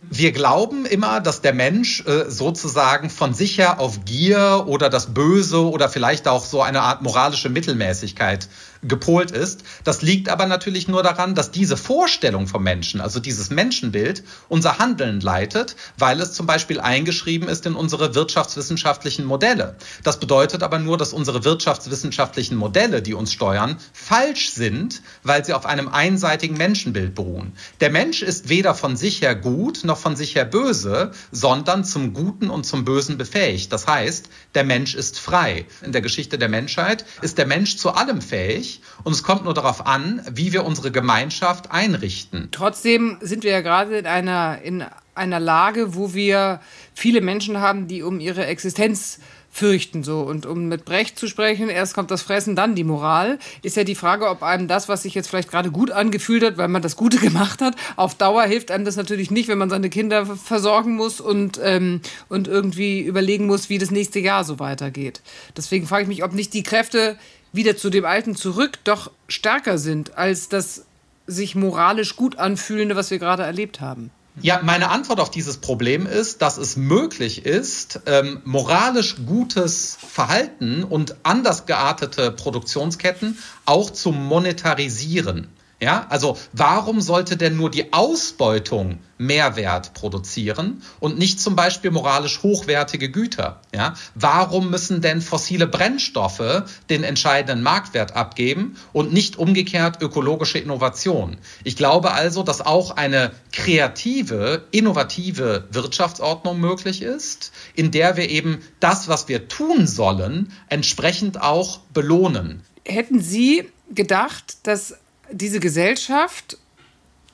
Wir 0.02 0.32
glauben 0.32 0.86
immer, 0.86 1.20
dass 1.20 1.42
der 1.42 1.54
Mensch 1.54 2.06
äh, 2.08 2.30
sozusagen 2.30 3.10
von 3.10 3.34
sich 3.34 3.58
her 3.58 3.82
auf 3.82 4.06
Gier 4.06 4.64
oder 4.66 4.90
das 4.90 5.14
Böse 5.14 5.70
oder 5.70 5.90
vielleicht 5.90 6.28
auch 6.28 6.46
so 6.46 6.62
eine 6.62 6.82
Art 6.82 7.02
moralische 7.02 7.50
Mittelmäßigkeit 7.50 8.48
gepolt 8.82 9.32
ist. 9.32 9.64
Das 9.84 10.02
liegt 10.02 10.30
aber 10.30 10.46
natürlich 10.46 10.88
nur 10.88 11.04
daran, 11.04 11.36
dass 11.36 11.52
diese 11.52 11.76
Vorstellung 11.76 12.48
vom 12.48 12.64
Menschen, 12.64 13.02
also 13.02 13.20
dieses 13.20 13.50
Menschenbild, 13.50 14.24
unser 14.48 14.80
Handeln 14.80 15.20
leitet, 15.20 15.76
weil 15.98 16.22
es 16.22 16.34
zum 16.34 16.46
Beispiel 16.46 16.80
eingeschrieben 16.80 17.50
ist 17.50 17.66
in 17.66 17.76
unsere 17.76 18.16
wirtschaftswissenschaftlichen 18.16 19.26
Modelle. 19.26 19.76
Das 20.04 20.20
bedeutet 20.20 20.64
aber 20.64 20.80
nur, 20.80 20.98
dass 20.98 21.14
unsere 21.14 21.44
wirtschaftswissenschaftlichen 21.44 22.56
Modelle, 22.56 23.02
die 23.02 23.14
uns 23.14 23.34
steuern, 23.34 23.78
falsch 23.92 24.52
sind, 24.52 25.02
weil 25.24 25.44
sie 25.44 25.54
auf 25.54 25.66
einem 25.66 25.90
einseitigen 25.90 26.58
Menschenbild 26.58 27.16
beruhen. 27.16 27.54
Der 27.82 27.90
Mensch 27.90 28.22
ist 28.22 28.50
weder 28.50 28.76
von 28.76 28.96
sich 28.96 29.22
her 29.22 29.36
gut 29.36 29.84
noch 29.84 29.98
von 29.98 30.16
sich 30.16 30.36
her 30.36 30.46
böse, 30.46 31.12
sondern 31.32 31.84
zum 31.84 32.14
Guten 32.14 32.50
und 32.50 32.66
zum 32.66 32.86
Bösen 32.86 33.18
befähigt. 33.18 33.74
Das 33.74 33.88
heißt, 33.88 34.30
der 34.56 34.64
Mensch 34.64 34.96
ist 34.96 35.20
frei. 35.20 35.66
In 35.84 35.92
der 35.92 36.02
Geschichte 36.02 36.38
der 36.38 36.50
Menschheit 36.50 37.06
ist 37.22 37.38
der 37.38 37.46
Mensch 37.46 37.78
zu 37.78 37.92
allem 37.92 38.22
fähig 38.22 38.69
und 39.04 39.14
es 39.14 39.24
kommt 39.24 39.46
nur 39.46 39.54
darauf 39.54 39.86
an, 39.86 40.22
wie 40.32 40.54
wir 40.54 40.66
unsere 40.66 40.92
Gemeinschaft 40.92 41.72
einrichten. 41.72 42.50
Trotzdem 42.52 43.18
sind 43.22 43.44
wir 43.44 43.52
ja 43.52 43.62
gerade 43.62 43.98
in 43.98 44.06
einer, 44.06 44.62
in 44.62 44.86
einer 45.16 45.40
Lage, 45.40 45.96
wo 45.96 46.14
wir 46.14 46.62
viele 46.94 47.22
Menschen 47.22 47.60
haben, 47.60 47.88
die 47.88 48.04
um 48.04 48.20
ihre 48.20 48.46
Existenz 48.46 49.20
fürchten 49.52 50.04
so. 50.04 50.22
Und 50.22 50.46
um 50.46 50.68
mit 50.68 50.86
Brecht 50.86 51.18
zu 51.18 51.28
sprechen, 51.28 51.70
erst 51.70 51.94
kommt 51.94 52.12
das 52.12 52.22
Fressen, 52.22 52.56
dann 52.56 52.76
die 52.76 52.84
Moral, 52.84 53.40
ist 53.62 53.76
ja 53.78 53.84
die 53.84 53.96
Frage, 53.96 54.30
ob 54.30 54.44
einem 54.44 54.68
das, 54.68 54.88
was 54.88 55.04
sich 55.04 55.16
jetzt 55.16 55.28
vielleicht 55.28 55.50
gerade 55.50 55.72
gut 55.72 55.92
angefühlt 55.92 56.44
hat, 56.44 56.58
weil 56.58 56.68
man 56.68 56.82
das 56.82 56.96
Gute 56.96 57.18
gemacht 57.20 57.62
hat, 57.62 57.76
auf 57.96 58.16
Dauer 58.16 58.44
hilft 58.44 58.72
einem 58.72 58.86
das 58.86 58.96
natürlich 58.96 59.32
nicht, 59.32 59.50
wenn 59.50 59.58
man 59.58 59.70
seine 59.70 59.90
Kinder 59.90 60.26
versorgen 60.26 60.96
muss 60.96 61.20
und, 61.20 61.60
ähm, 61.64 62.02
und 62.30 62.48
irgendwie 62.48 63.02
überlegen 63.02 63.48
muss, 63.48 63.70
wie 63.70 63.78
das 63.78 63.92
nächste 63.92 64.20
Jahr 64.20 64.44
so 64.44 64.60
weitergeht. 64.60 65.22
Deswegen 65.58 65.88
frage 65.88 66.04
ich 66.04 66.10
mich, 66.10 66.24
ob 66.24 66.34
nicht 66.34 66.54
die 66.54 66.64
Kräfte 66.64 67.18
wieder 67.52 67.78
zu 67.78 67.90
dem 67.90 68.06
Alten 68.06 68.36
zurück 68.36 68.80
doch 68.84 69.12
stärker 69.28 69.78
sind 69.78 70.18
als 70.18 70.50
das 70.50 70.86
sich 71.28 71.56
moralisch 71.56 72.16
gut 72.16 72.38
anfühlende, 72.40 72.96
was 72.96 73.12
wir 73.12 73.20
gerade 73.20 73.44
erlebt 73.44 73.82
haben. 73.82 74.12
Ja, 74.42 74.62
meine 74.64 74.90
Antwort 74.90 75.20
auf 75.20 75.32
dieses 75.32 75.58
Problem 75.58 76.06
ist, 76.06 76.42
dass 76.42 76.58
es 76.58 76.78
möglich 76.78 77.46
ist, 77.46 78.02
ähm, 78.06 78.42
moralisch 78.46 79.18
gutes 79.26 79.98
Verhalten 80.00 80.84
und 80.84 81.16
anders 81.24 81.66
geartete 81.66 82.32
Produktionsketten 82.32 83.38
auch 83.66 83.90
zu 83.90 84.12
monetarisieren. 84.12 85.50
Ja, 85.82 86.08
also 86.10 86.38
warum 86.52 87.00
sollte 87.00 87.38
denn 87.38 87.56
nur 87.56 87.72
die 87.72 87.94
Ausbeutung 87.94 89.00
Mehrwert 89.18 89.94
produzieren 89.94 90.82
und 91.00 91.18
nicht 91.18 91.40
zum 91.40 91.56
Beispiel 91.56 91.92
moralisch 91.92 92.44
hochwertige 92.44 93.10
Güter? 93.10 93.62
Ja, 93.74 93.94
warum 94.14 94.70
müssen 94.70 95.02
denn 95.02 95.22
fossile 95.22 95.68
Brennstoffe 95.68 96.64
den 96.90 97.04
entscheidenden 97.04 97.64
Marktwert 97.64 98.16
abgeben 98.16 98.76
und 98.92 99.14
nicht 99.14 99.38
umgekehrt 99.38 100.02
ökologische 100.02 100.60
Innovation? 100.60 101.38
Ich 101.64 101.78
glaube 101.78 102.12
also, 102.12 102.44
dass 102.44 102.60
auch 102.60 102.92
eine 102.92 103.32
kreative, 103.54 104.66
innovative 104.72 105.66
Wirtschaftsordnung 105.72 106.60
möglich 106.60 107.02
ist, 107.02 107.54
in 107.74 107.92
der 107.92 108.18
wir 108.18 108.30
eben 108.30 108.62
das, 108.82 109.08
was 109.08 109.30
wir 109.30 109.48
tun 109.48 109.88
sollen, 109.88 110.52
entsprechend 110.68 111.42
auch 111.42 111.80
belohnen. 111.94 112.64
Hätten 112.86 113.22
Sie 113.22 113.70
gedacht, 113.94 114.58
dass 114.64 114.96
diese 115.32 115.60
Gesellschaft 115.60 116.58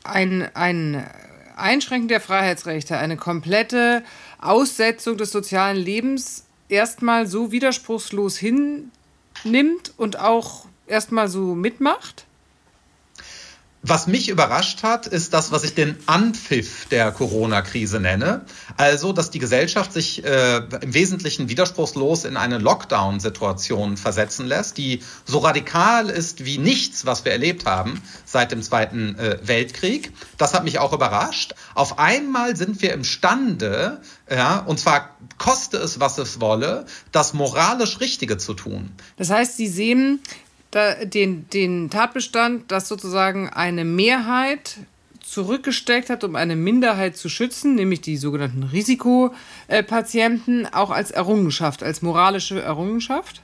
ein, 0.04 0.50
ein 0.56 1.06
Einschränken 1.56 2.08
der 2.08 2.22
Freiheitsrechte, 2.22 2.98
eine 2.98 3.18
komplette 3.18 4.04
Aussetzung 4.40 5.18
des 5.18 5.32
sozialen 5.32 5.78
Lebens 5.78 6.46
erstmal 6.70 7.28
so 7.28 7.52
widerspruchslos 7.52 8.38
hinnimmt 8.38 9.94
und 9.98 10.20
auch 10.20 10.66
erstmal 10.88 11.28
so 11.28 11.56
mitmacht? 11.56 12.26
Was 13.88 14.08
mich 14.08 14.30
überrascht 14.30 14.82
hat, 14.82 15.06
ist 15.06 15.36
das, 15.36 15.52
was 15.52 15.64
ich 15.64 15.76
den 15.76 15.96
Anpfiff 16.08 16.88
der 16.90 17.12
Corona-Krise 17.12 18.00
nenne. 18.00 18.42
Also, 18.78 19.14
dass 19.14 19.30
die 19.30 19.38
Gesellschaft 19.38 19.94
sich 19.94 20.26
äh, 20.26 20.58
im 20.82 20.96
Wesentlichen 20.96 21.50
widerspruchslos 21.50 22.26
in 22.26 22.36
eine 22.36 22.58
Lockdown-Situation 22.58 23.98
versetzen 23.98 24.48
lässt, 24.48 24.80
die 24.80 25.04
so 25.26 25.38
radikal 25.38 26.10
ist 26.10 26.46
wie 26.46 26.58
nichts, 26.58 27.06
was 27.06 27.26
wir 27.26 27.32
erlebt 27.32 27.68
haben 27.68 28.02
seit 28.26 28.52
dem 28.52 28.64
Zweiten 28.64 29.20
äh, 29.20 29.38
Weltkrieg. 29.44 30.12
Das 30.40 30.56
hat 30.56 30.64
mich 30.64 30.80
auch 30.80 30.92
überrascht. 30.92 31.54
Auf 31.76 32.00
einmal 32.00 32.56
sind 32.56 32.82
wir 32.82 32.92
imstande, 32.92 34.02
ja, 34.28 34.62
und 34.62 34.80
zwar 34.80 35.16
koste 35.38 35.78
es, 35.78 36.00
was 36.00 36.18
es 36.18 36.42
wolle, 36.42 36.88
das 37.12 37.36
moralisch 37.36 38.00
Richtige 38.00 38.40
zu 38.40 38.56
tun. 38.56 38.92
Das 39.18 39.30
heißt, 39.30 39.58
Sie 39.58 39.68
sehen 39.68 40.22
den, 41.06 41.50
den 41.50 41.90
Tatbestand, 41.90 42.72
dass 42.72 42.88
sozusagen 42.88 43.50
eine 43.50 43.86
Mehrheit 43.86 44.78
zurückgesteckt 45.26 46.10
hat, 46.10 46.24
um 46.24 46.36
eine 46.36 46.56
Minderheit 46.56 47.18
zu 47.18 47.30
schützen, 47.30 47.76
nämlich 47.76 48.02
die 48.02 48.18
sogenannten 48.18 48.64
Risikopatienten, 48.64 50.72
auch 50.72 50.92
als 50.92 51.12
Errungenschaft, 51.12 51.82
als 51.82 52.02
moralische 52.02 52.62
Errungenschaft? 52.62 53.42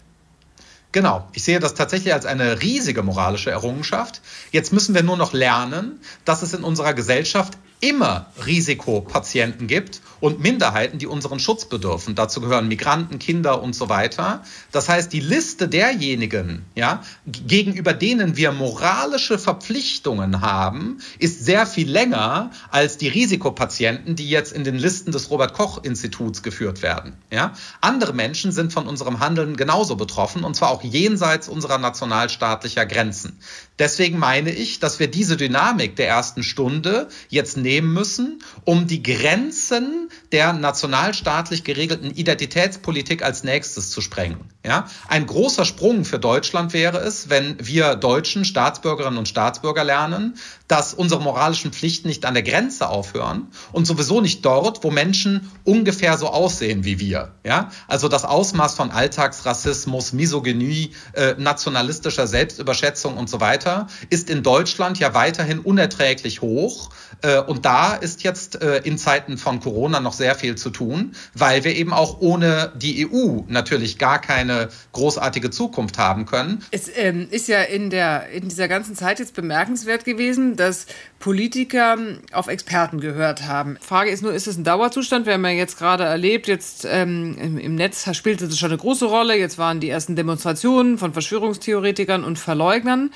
Genau, 0.91 1.27
ich 1.33 1.43
sehe 1.43 1.59
das 1.59 1.73
tatsächlich 1.73 2.13
als 2.13 2.25
eine 2.25 2.61
riesige 2.61 3.01
moralische 3.01 3.49
Errungenschaft. 3.49 4.21
Jetzt 4.51 4.73
müssen 4.73 4.93
wir 4.93 5.03
nur 5.03 5.15
noch 5.15 5.31
lernen, 5.31 6.01
dass 6.25 6.41
es 6.41 6.53
in 6.53 6.63
unserer 6.63 6.93
Gesellschaft 6.93 7.57
immer 7.79 8.27
Risikopatienten 8.45 9.67
gibt 9.67 10.01
und 10.21 10.39
Minderheiten, 10.39 10.99
die 10.99 11.07
unseren 11.07 11.39
Schutz 11.39 11.65
bedürfen. 11.65 12.15
Dazu 12.15 12.39
gehören 12.39 12.69
Migranten, 12.69 13.19
Kinder 13.19 13.61
und 13.61 13.75
so 13.75 13.89
weiter. 13.89 14.43
Das 14.71 14.87
heißt, 14.87 15.11
die 15.11 15.19
Liste 15.19 15.67
derjenigen, 15.67 16.63
ja, 16.75 17.03
gegenüber 17.25 17.93
denen 17.93 18.37
wir 18.37 18.51
moralische 18.53 19.37
Verpflichtungen 19.37 20.41
haben, 20.41 20.99
ist 21.19 21.43
sehr 21.43 21.65
viel 21.65 21.91
länger 21.91 22.51
als 22.69 22.97
die 22.97 23.09
Risikopatienten, 23.09 24.15
die 24.15 24.29
jetzt 24.29 24.53
in 24.53 24.63
den 24.63 24.77
Listen 24.77 25.11
des 25.11 25.29
Robert 25.29 25.53
Koch 25.53 25.83
Instituts 25.83 26.43
geführt 26.43 26.81
werden. 26.81 27.13
Ja, 27.31 27.53
andere 27.81 28.13
Menschen 28.13 28.51
sind 28.51 28.71
von 28.71 28.87
unserem 28.87 29.19
Handeln 29.19 29.57
genauso 29.57 29.95
betroffen 29.95 30.43
und 30.43 30.55
zwar 30.55 30.69
auch 30.69 30.83
jenseits 30.83 31.49
unserer 31.49 31.79
nationalstaatlicher 31.79 32.85
Grenzen. 32.85 33.39
Deswegen 33.79 34.19
meine 34.19 34.51
ich, 34.51 34.79
dass 34.79 34.99
wir 34.99 35.09
diese 35.09 35.37
Dynamik 35.37 35.95
der 35.95 36.07
ersten 36.07 36.43
Stunde 36.43 37.07
jetzt 37.29 37.57
nehmen 37.57 37.91
müssen, 37.91 38.43
um 38.63 38.85
die 38.85 39.01
Grenzen 39.01 40.10
der 40.31 40.53
nationalstaatlich 40.53 41.63
geregelten 41.63 42.11
Identitätspolitik 42.11 43.23
als 43.23 43.43
nächstes 43.43 43.91
zu 43.91 44.01
sprengen. 44.01 44.49
Ja? 44.65 44.87
Ein 45.07 45.25
großer 45.25 45.65
Sprung 45.65 46.05
für 46.05 46.19
Deutschland 46.19 46.73
wäre 46.73 46.99
es, 46.99 47.29
wenn 47.29 47.55
wir 47.59 47.95
deutschen 47.95 48.45
Staatsbürgerinnen 48.45 49.17
und 49.17 49.27
Staatsbürger 49.27 49.83
lernen, 49.83 50.35
dass 50.67 50.93
unsere 50.93 51.21
moralischen 51.21 51.71
Pflichten 51.71 52.07
nicht 52.07 52.25
an 52.25 52.33
der 52.33 52.43
Grenze 52.43 52.89
aufhören 52.89 53.47
und 53.71 53.85
sowieso 53.85 54.21
nicht 54.21 54.45
dort, 54.45 54.83
wo 54.83 54.91
Menschen 54.91 55.51
ungefähr 55.63 56.17
so 56.17 56.27
aussehen 56.27 56.85
wie 56.85 56.99
wir. 56.99 57.33
Ja? 57.43 57.71
Also 57.87 58.07
das 58.07 58.25
Ausmaß 58.25 58.75
von 58.75 58.91
Alltagsrassismus, 58.91 60.13
Misogynie, 60.13 60.91
äh, 61.13 61.35
nationalistischer 61.37 62.27
Selbstüberschätzung 62.27 63.17
und 63.17 63.29
so 63.29 63.39
weiter 63.39 63.87
ist 64.09 64.29
in 64.29 64.43
Deutschland 64.43 64.99
ja 64.99 65.13
weiterhin 65.13 65.59
unerträglich 65.59 66.41
hoch. 66.41 66.89
Äh, 67.21 67.39
und 67.39 67.65
da 67.65 67.93
ist 67.93 68.23
jetzt 68.23 68.61
äh, 68.61 68.77
in 68.79 68.97
Zeiten 68.97 69.37
von 69.37 69.59
Corona 69.59 69.99
noch 70.01 70.13
sehr 70.13 70.35
viel 70.35 70.55
zu 70.55 70.69
tun, 70.69 71.13
weil 71.33 71.63
wir 71.63 71.75
eben 71.75 71.93
auch 71.93 72.19
ohne 72.19 72.71
die 72.75 73.07
EU 73.07 73.41
natürlich 73.47 73.97
gar 73.97 74.19
keine 74.19 74.69
großartige 74.91 75.49
Zukunft 75.49 75.97
haben 75.97 76.25
können. 76.25 76.63
Es 76.71 76.89
ähm, 76.95 77.27
ist 77.31 77.47
ja 77.47 77.61
in, 77.61 77.89
der, 77.89 78.29
in 78.29 78.49
dieser 78.49 78.67
ganzen 78.67 78.95
Zeit 78.95 79.19
jetzt 79.19 79.35
bemerkenswert 79.35 80.05
gewesen, 80.05 80.55
dass 80.55 80.85
Politiker 81.19 81.97
auf 82.31 82.47
Experten 82.47 82.99
gehört 82.99 83.47
haben. 83.47 83.77
Frage 83.81 84.09
ist 84.09 84.23
nur, 84.23 84.33
ist 84.33 84.47
es 84.47 84.57
ein 84.57 84.63
Dauerzustand? 84.63 85.25
Wir 85.25 85.33
haben 85.33 85.45
ja 85.45 85.51
jetzt 85.51 85.77
gerade 85.77 86.03
erlebt, 86.03 86.47
jetzt 86.47 86.85
ähm, 86.89 87.37
im, 87.39 87.57
im 87.57 87.75
Netz 87.75 88.07
spielte 88.15 88.45
es 88.45 88.57
schon 88.57 88.71
eine 88.71 88.77
große 88.77 89.05
Rolle. 89.05 89.37
Jetzt 89.37 89.57
waren 89.57 89.79
die 89.79 89.89
ersten 89.89 90.15
Demonstrationen 90.15 90.97
von 90.97 91.13
Verschwörungstheoretikern 91.13 92.23
und 92.23 92.39
Verleugnern. 92.39 93.11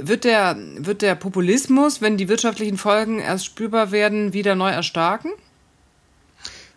Wird 0.00 0.24
der, 0.24 0.56
wird 0.78 1.02
der 1.02 1.14
Populismus, 1.14 2.00
wenn 2.00 2.16
die 2.16 2.28
wirtschaftlichen 2.28 2.76
Folgen 2.76 3.20
erst 3.20 3.46
spürbar 3.46 3.92
werden, 3.92 4.32
wieder 4.32 4.56
neu 4.56 4.70
erstarken? 4.70 5.30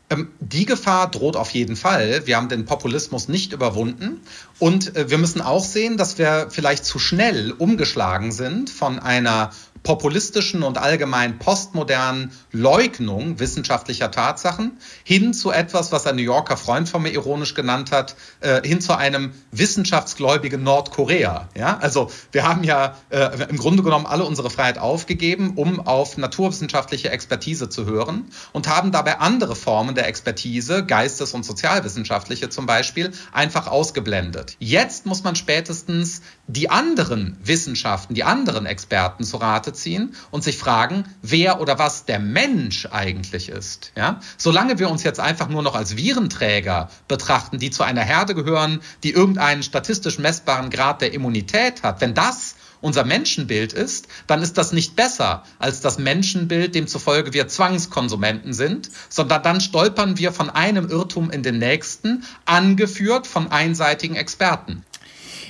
Ähm, 0.09 0.29
die 0.39 0.65
Gefahr 0.65 1.09
droht 1.09 1.35
auf 1.35 1.51
jeden 1.51 1.75
Fall. 1.75 2.25
Wir 2.25 2.37
haben 2.37 2.49
den 2.49 2.65
Populismus 2.65 3.27
nicht 3.27 3.53
überwunden. 3.53 4.21
Und 4.59 4.95
äh, 4.95 5.09
wir 5.09 5.17
müssen 5.17 5.41
auch 5.41 5.63
sehen, 5.63 5.97
dass 5.97 6.17
wir 6.17 6.47
vielleicht 6.49 6.85
zu 6.85 6.99
schnell 6.99 7.51
umgeschlagen 7.51 8.31
sind 8.31 8.69
von 8.69 8.99
einer 8.99 9.51
populistischen 9.83 10.63
und 10.63 10.77
allgemein 10.77 11.39
postmodernen 11.39 12.31
Leugnung 12.51 13.39
wissenschaftlicher 13.39 14.11
Tatsachen 14.11 14.77
hin 15.03 15.33
zu 15.33 15.51
etwas, 15.51 15.91
was 15.91 16.07
ein 16.07 16.15
New 16.15 16.21
Yorker 16.21 16.57
Freund 16.57 16.87
von 16.87 17.03
mir 17.03 17.11
ironisch 17.11 17.53
genannt 17.53 17.91
hat, 17.91 18.15
äh, 18.39 18.65
hin 18.65 18.79
zu 18.79 18.97
einem 18.97 19.33
wissenschaftsgläubigen 19.51 20.63
Nordkorea. 20.63 21.49
Ja, 21.55 21.77
also 21.77 22.09
wir 22.31 22.47
haben 22.47 22.63
ja 22.63 22.95
äh, 23.09 23.49
im 23.49 23.57
Grunde 23.57 23.83
genommen 23.83 24.05
alle 24.05 24.23
unsere 24.23 24.49
Freiheit 24.49 24.77
aufgegeben, 24.77 25.53
um 25.55 25.81
auf 25.85 26.17
naturwissenschaftliche 26.17 27.09
Expertise 27.09 27.67
zu 27.67 27.85
hören 27.85 28.25
und 28.53 28.69
haben 28.69 28.91
dabei 28.91 29.19
andere 29.19 29.55
Formen 29.55 29.95
der 29.95 30.07
Expertise, 30.07 30.85
geistes- 30.85 31.33
und 31.33 31.43
sozialwissenschaftliche 31.43 32.49
zum 32.49 32.65
Beispiel, 32.65 33.11
einfach 33.33 33.67
ausgeblendet. 33.67 34.55
Jetzt 34.59 35.05
muss 35.05 35.23
man 35.23 35.35
spätestens 35.35 36.21
die 36.47 36.69
anderen 36.69 37.37
Wissenschaften, 37.43 38.13
die 38.13 38.23
anderen 38.23 38.65
Experten 38.65 39.25
zu 39.25 39.37
Rate 39.37 39.72
ziehen 39.73 40.15
und 40.31 40.43
sich 40.43 40.57
fragen, 40.57 41.05
wer 41.21 41.59
oder 41.61 41.79
was 41.79 42.05
der 42.05 42.19
Mensch 42.19 42.87
eigentlich 42.91 43.49
ist. 43.49 43.91
Ja? 43.95 44.19
Solange 44.37 44.79
wir 44.79 44.89
uns 44.89 45.03
jetzt 45.03 45.19
einfach 45.19 45.49
nur 45.49 45.61
noch 45.61 45.75
als 45.75 45.97
Virenträger 45.97 46.89
betrachten, 47.07 47.59
die 47.59 47.71
zu 47.71 47.83
einer 47.83 48.01
Herde 48.01 48.35
gehören, 48.35 48.81
die 49.03 49.11
irgendeinen 49.11 49.63
statistisch 49.63 50.19
messbaren 50.19 50.69
Grad 50.69 51.01
der 51.01 51.13
Immunität 51.13 51.83
hat, 51.83 52.01
wenn 52.01 52.13
das 52.13 52.55
unser 52.83 53.05
Menschenbild 53.05 53.71
ist, 53.71 54.09
dann 54.27 54.43
ist 54.43 54.57
das 54.57 54.73
nicht 54.73 54.95
besser 54.97 55.43
als 55.57 55.79
das 55.79 55.97
Menschenbild, 55.97 56.75
demzufolge 56.75 57.33
wir 57.33 57.47
Zwangskonsumenten 57.47 58.53
sind, 58.53 58.89
sondern 59.07 59.41
dann 59.41 59.61
stolpern 59.61 60.17
wir 60.17 60.33
von 60.33 60.49
einem 60.49 60.89
Irrtum 60.89 61.31
in 61.31 61.43
den 61.43 61.59
nächsten, 61.59 62.25
angeführt 62.45 63.25
von 63.25 63.49
einseitigen 63.49 64.17
Experten. 64.17 64.83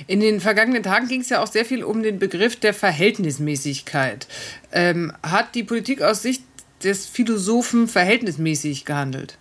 In 0.06 0.20
den 0.20 0.40
vergangenen 0.40 0.82
Tagen 0.82 1.08
ging 1.08 1.20
es 1.20 1.28
ja 1.28 1.42
auch 1.42 1.46
sehr 1.46 1.64
viel 1.64 1.84
um 1.84 2.02
den 2.02 2.18
Begriff 2.18 2.56
der 2.56 2.74
Verhältnismäßigkeit. 2.74 4.26
Ähm, 4.72 5.12
hat 5.22 5.54
die 5.54 5.64
Politik 5.64 6.02
aus 6.02 6.22
Sicht 6.22 6.42
des 6.82 7.06
Philosophen 7.06 7.88
verhältnismäßig 7.88 8.84
gehandelt? 8.84 9.38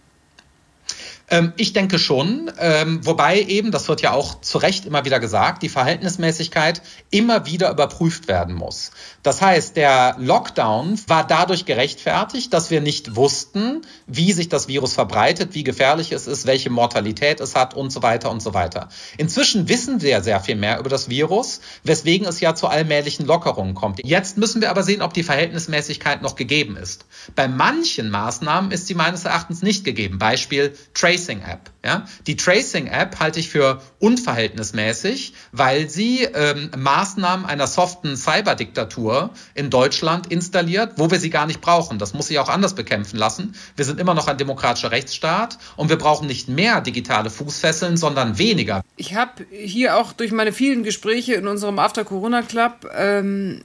Ähm, 1.30 1.53
ich 1.56 1.74
denke 1.74 2.00
schon, 2.00 2.51
ähm, 2.60 3.06
wobei 3.06 3.42
eben, 3.42 3.72
das 3.72 3.88
wird 3.88 4.01
ja 4.01 4.12
auch 4.12 4.42
zu 4.42 4.58
Recht 4.58 4.86
immer 4.86 5.06
wieder 5.06 5.20
gesagt, 5.20 5.63
die 5.63 5.70
Verhältnismäßigkeit 5.70 6.82
immer 7.12 7.46
wieder 7.46 7.72
überprüft 7.72 8.27
werden 8.27 8.56
muss. 8.56 8.92
Das 9.24 9.42
heißt, 9.42 9.77
der 9.77 10.15
Lockdown 10.20 11.00
war 11.08 11.25
dadurch 11.25 11.65
gerechtfertigt, 11.65 12.53
dass 12.53 12.72
wir 12.72 12.82
nicht 12.82 13.15
wussten, 13.15 13.82
wie 14.06 14.34
sich 14.34 14.50
das 14.50 14.68
Virus 14.68 14.94
verbreitet, 14.94 15.53
wie 15.53 15.63
gefährlich 15.63 16.12
es 16.12 16.27
ist, 16.27 16.46
welche 16.46 16.70
Mortalität 16.70 17.39
es 17.39 17.56
hat 17.56 17.74
und 17.74 17.92
so 17.92 18.03
weiter 18.03 18.30
und 18.30 18.42
so 18.42 18.53
weiter. 18.53 18.89
Inzwischen 19.18 19.70
wissen 19.70 20.01
wir 20.01 20.22
sehr 20.22 20.42
viel 20.42 20.56
mehr 20.56 20.80
über 20.80 20.89
das 20.89 21.10
Virus, 21.10 21.62
weswegen 21.84 22.28
es 22.28 22.41
ja 22.41 22.54
zu 22.54 22.67
allmählichen 22.67 23.26
Lockerungen 23.26 23.76
kommt. 23.76 24.02
Jetzt 24.04 24.38
müssen 24.38 24.62
wir 24.62 24.69
aber 24.69 24.84
sehen, 24.84 25.02
ob 25.02 25.13
die 25.13 25.24
Verhältnismäßigkeit 25.24 26.21
noch 26.21 26.36
gegeben 26.36 26.76
ist. 26.76 27.06
Bei 27.36 27.47
manchen 27.47 28.10
Maßnahmen 28.10 28.71
ist 28.71 28.88
sie 28.88 28.95
meines 28.95 29.24
Erachtens 29.24 29.62
nicht 29.62 29.86
gegeben. 29.86 30.17
Beispiel 30.17 30.76
Tracing-App. 31.13 31.69
Ja? 31.84 32.06
Die 32.28 32.36
Tracing-App 32.36 33.19
halte 33.19 33.39
ich 33.39 33.49
für 33.49 33.82
unverhältnismäßig, 33.99 35.34
weil 35.52 35.89
sie 35.89 36.23
ähm, 36.23 36.71
Maßnahmen 36.76 37.45
einer 37.45 37.67
soften 37.67 38.15
Cyberdiktatur 38.15 39.32
in 39.54 39.69
Deutschland 39.69 40.28
installiert, 40.28 40.93
wo 40.97 41.12
wir 41.12 41.19
sie 41.19 41.30
gar 41.30 41.45
nicht 41.45 41.62
brauchen. 41.62 41.99
Das 41.99 42.13
muss 42.13 42.28
sich 42.28 42.39
auch 42.39 42.49
anders 42.49 42.73
bekämpfen 42.73 43.17
lassen. 43.17 43.56
Wir 43.76 43.86
sind 43.86 43.99
immer 43.99 44.13
noch 44.13 44.28
ein 44.28 44.38
demokratischer 44.38 44.91
Rechtsstaat 44.91 45.58
und 45.76 45.89
wir 45.89 45.97
brauchen 45.97 46.28
nicht 46.28 46.49
mehr 46.49 46.82
digitale 46.82 47.30
Fußfesseln, 47.30 47.97
sondern 47.97 48.38
weniger. 48.38 48.84
Ich 48.95 49.15
habe 49.15 49.45
hier 49.52 49.97
auch 49.97 50.13
durch 50.13 50.32
meine 50.32 50.54
vielen 50.54 50.84
Gespräche 50.84 51.36
in 51.36 51.47
unserem 51.47 51.80
After 51.80 52.04
Corona 52.04 52.41
Club 52.41 52.89
ähm, 52.95 53.63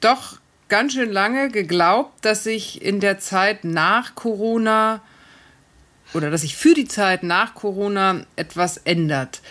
doch 0.00 0.38
ganz 0.68 0.94
schön 0.94 1.10
lange 1.10 1.50
geglaubt, 1.50 2.24
dass 2.24 2.44
sich 2.44 2.82
in 2.82 3.00
der 3.00 3.18
Zeit 3.18 3.64
nach 3.64 4.14
Corona 4.14 5.02
oder 6.12 6.30
dass 6.30 6.42
sich 6.42 6.56
für 6.56 6.74
die 6.74 6.86
Zeit 6.86 7.22
nach 7.22 7.54
Corona 7.54 8.24
etwas 8.36 8.78
ändert. 8.78 9.42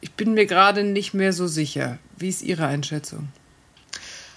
Ich 0.00 0.12
bin 0.12 0.34
mir 0.34 0.46
gerade 0.46 0.84
nicht 0.84 1.14
mehr 1.14 1.32
so 1.32 1.46
sicher. 1.46 1.98
Wie 2.16 2.28
ist 2.28 2.42
Ihre 2.42 2.66
Einschätzung? 2.66 3.28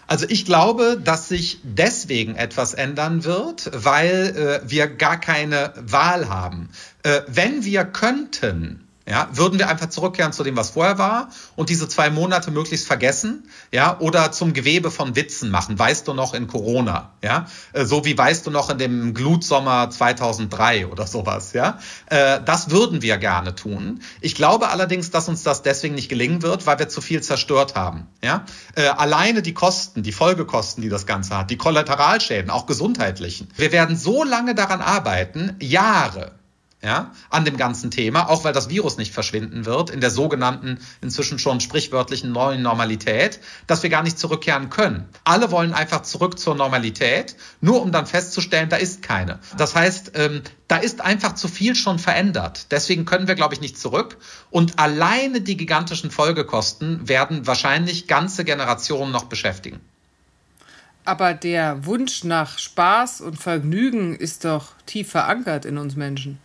Also 0.07 0.25
ich 0.29 0.45
glaube, 0.45 0.99
dass 1.03 1.27
sich 1.27 1.59
deswegen 1.63 2.35
etwas 2.35 2.73
ändern 2.73 3.25
wird, 3.25 3.69
weil 3.73 4.61
äh, 4.65 4.69
wir 4.69 4.87
gar 4.87 5.19
keine 5.19 5.73
Wahl 5.75 6.29
haben. 6.29 6.69
Äh, 7.03 7.21
wenn 7.27 7.65
wir 7.65 7.83
könnten, 7.83 8.86
ja, 9.07 9.29
würden 9.31 9.57
wir 9.57 9.69
einfach 9.69 9.87
zurückkehren 9.87 10.33
zu 10.33 10.43
dem, 10.43 10.57
was 10.57 10.71
vorher 10.71 10.97
war 10.97 11.29
und 11.55 11.69
diese 11.69 11.87
zwei 11.87 12.09
Monate 12.09 12.51
möglichst 12.51 12.87
vergessen, 12.87 13.47
ja, 13.71 13.97
oder 13.99 14.33
zum 14.33 14.53
Gewebe 14.53 14.91
von 14.91 15.15
Witzen 15.15 15.49
machen. 15.49 15.79
Weißt 15.79 16.07
du 16.07 16.13
noch 16.13 16.33
in 16.33 16.47
Corona, 16.47 17.13
ja, 17.23 17.47
äh, 17.71 17.85
so 17.85 18.03
wie 18.03 18.17
weißt 18.17 18.45
du 18.45 18.51
noch 18.51 18.69
in 18.69 18.77
dem 18.77 19.13
Glutsommer 19.13 19.89
2003 19.89 20.87
oder 20.87 21.07
sowas, 21.07 21.53
ja. 21.53 21.79
Äh, 22.07 22.41
das 22.43 22.69
würden 22.69 23.01
wir 23.01 23.17
gerne 23.17 23.55
tun. 23.55 24.01
Ich 24.19 24.35
glaube 24.35 24.69
allerdings, 24.69 25.09
dass 25.09 25.29
uns 25.29 25.43
das 25.43 25.61
deswegen 25.61 25.95
nicht 25.95 26.09
gelingen 26.09 26.41
wird, 26.41 26.65
weil 26.65 26.77
wir 26.77 26.89
zu 26.89 26.99
viel 26.99 27.23
zerstört 27.23 27.75
haben, 27.75 28.07
ja. 28.21 28.45
Äh, 28.75 28.87
alleine 28.87 29.41
die 29.41 29.53
Kosten, 29.53 30.03
die 30.03 30.11
Folgekosten, 30.11 30.81
die 30.81 30.89
das 30.89 31.05
Ganze 31.05 31.37
hat, 31.37 31.49
die 31.49 31.57
Kollateralschäden, 31.57 32.51
auch 32.51 32.65
gesundheitlichen. 32.65 33.47
Wir 33.55 33.71
werden 33.71 33.95
so 33.95 34.25
lange 34.25 34.53
daran 34.53 34.81
arbeiten, 34.81 35.55
Jahre, 35.59 36.36
ja, 36.83 37.11
an 37.31 37.43
dem 37.43 37.57
ganzen 37.57 37.89
Thema, 37.89 38.29
auch 38.29 38.43
weil 38.43 38.53
das 38.53 38.69
Virus 38.69 38.97
nicht 38.97 39.11
verschwinden 39.11 39.65
wird 39.65 39.89
in 39.89 39.99
der 39.99 40.11
sogenannten, 40.11 40.77
inzwischen 41.01 41.39
schon 41.39 41.59
sprichwörtlichen 41.59 42.31
neuen 42.31 42.61
Normalität, 42.61 43.39
dass 43.65 43.81
wir 43.81 43.89
gar 43.89 44.03
nicht 44.03 44.19
zurückkehren 44.19 44.69
können. 44.69 45.09
Alle 45.23 45.49
wollen 45.49 45.73
einfach 45.73 46.03
zurück 46.03 46.37
zur 46.37 46.53
Normalität, 46.53 47.35
nur 47.61 47.81
um 47.81 47.91
dann 47.91 48.05
festzustellen, 48.05 48.69
da 48.69 48.75
ist 48.75 49.01
keine. 49.01 49.39
Das 49.57 49.73
heißt, 49.73 50.11
ähm, 50.15 50.43
da 50.67 50.77
ist 50.77 51.01
einfach 51.01 51.33
zu 51.33 51.47
viel 51.47 51.73
schon 51.73 51.97
verändert. 51.97 52.67
Deswegen 52.69 53.05
können 53.05 53.27
wir, 53.27 53.35
glaube 53.35 53.55
ich, 53.55 53.61
nicht 53.61 53.79
zurück. 53.79 54.17
Und 54.51 54.77
alleine 54.77 55.41
die 55.41 55.57
gigantischen 55.57 56.11
Folgekosten 56.11 57.09
werden 57.09 57.47
wahrscheinlich 57.47 58.05
ganze 58.05 58.45
Generationen 58.45 59.11
noch 59.11 59.25
beschäftigen. 59.25 59.79
Aber 61.05 61.33
der 61.33 61.85
Wunsch 61.85 62.23
nach 62.23 62.59
Spaß 62.59 63.21
und 63.21 63.37
Vergnügen 63.37 64.13
ist 64.13 64.45
doch 64.45 64.73
tief 64.85 65.09
verankert 65.09 65.65
in 65.65 65.77
uns 65.77 65.95
Menschen. 65.95 66.37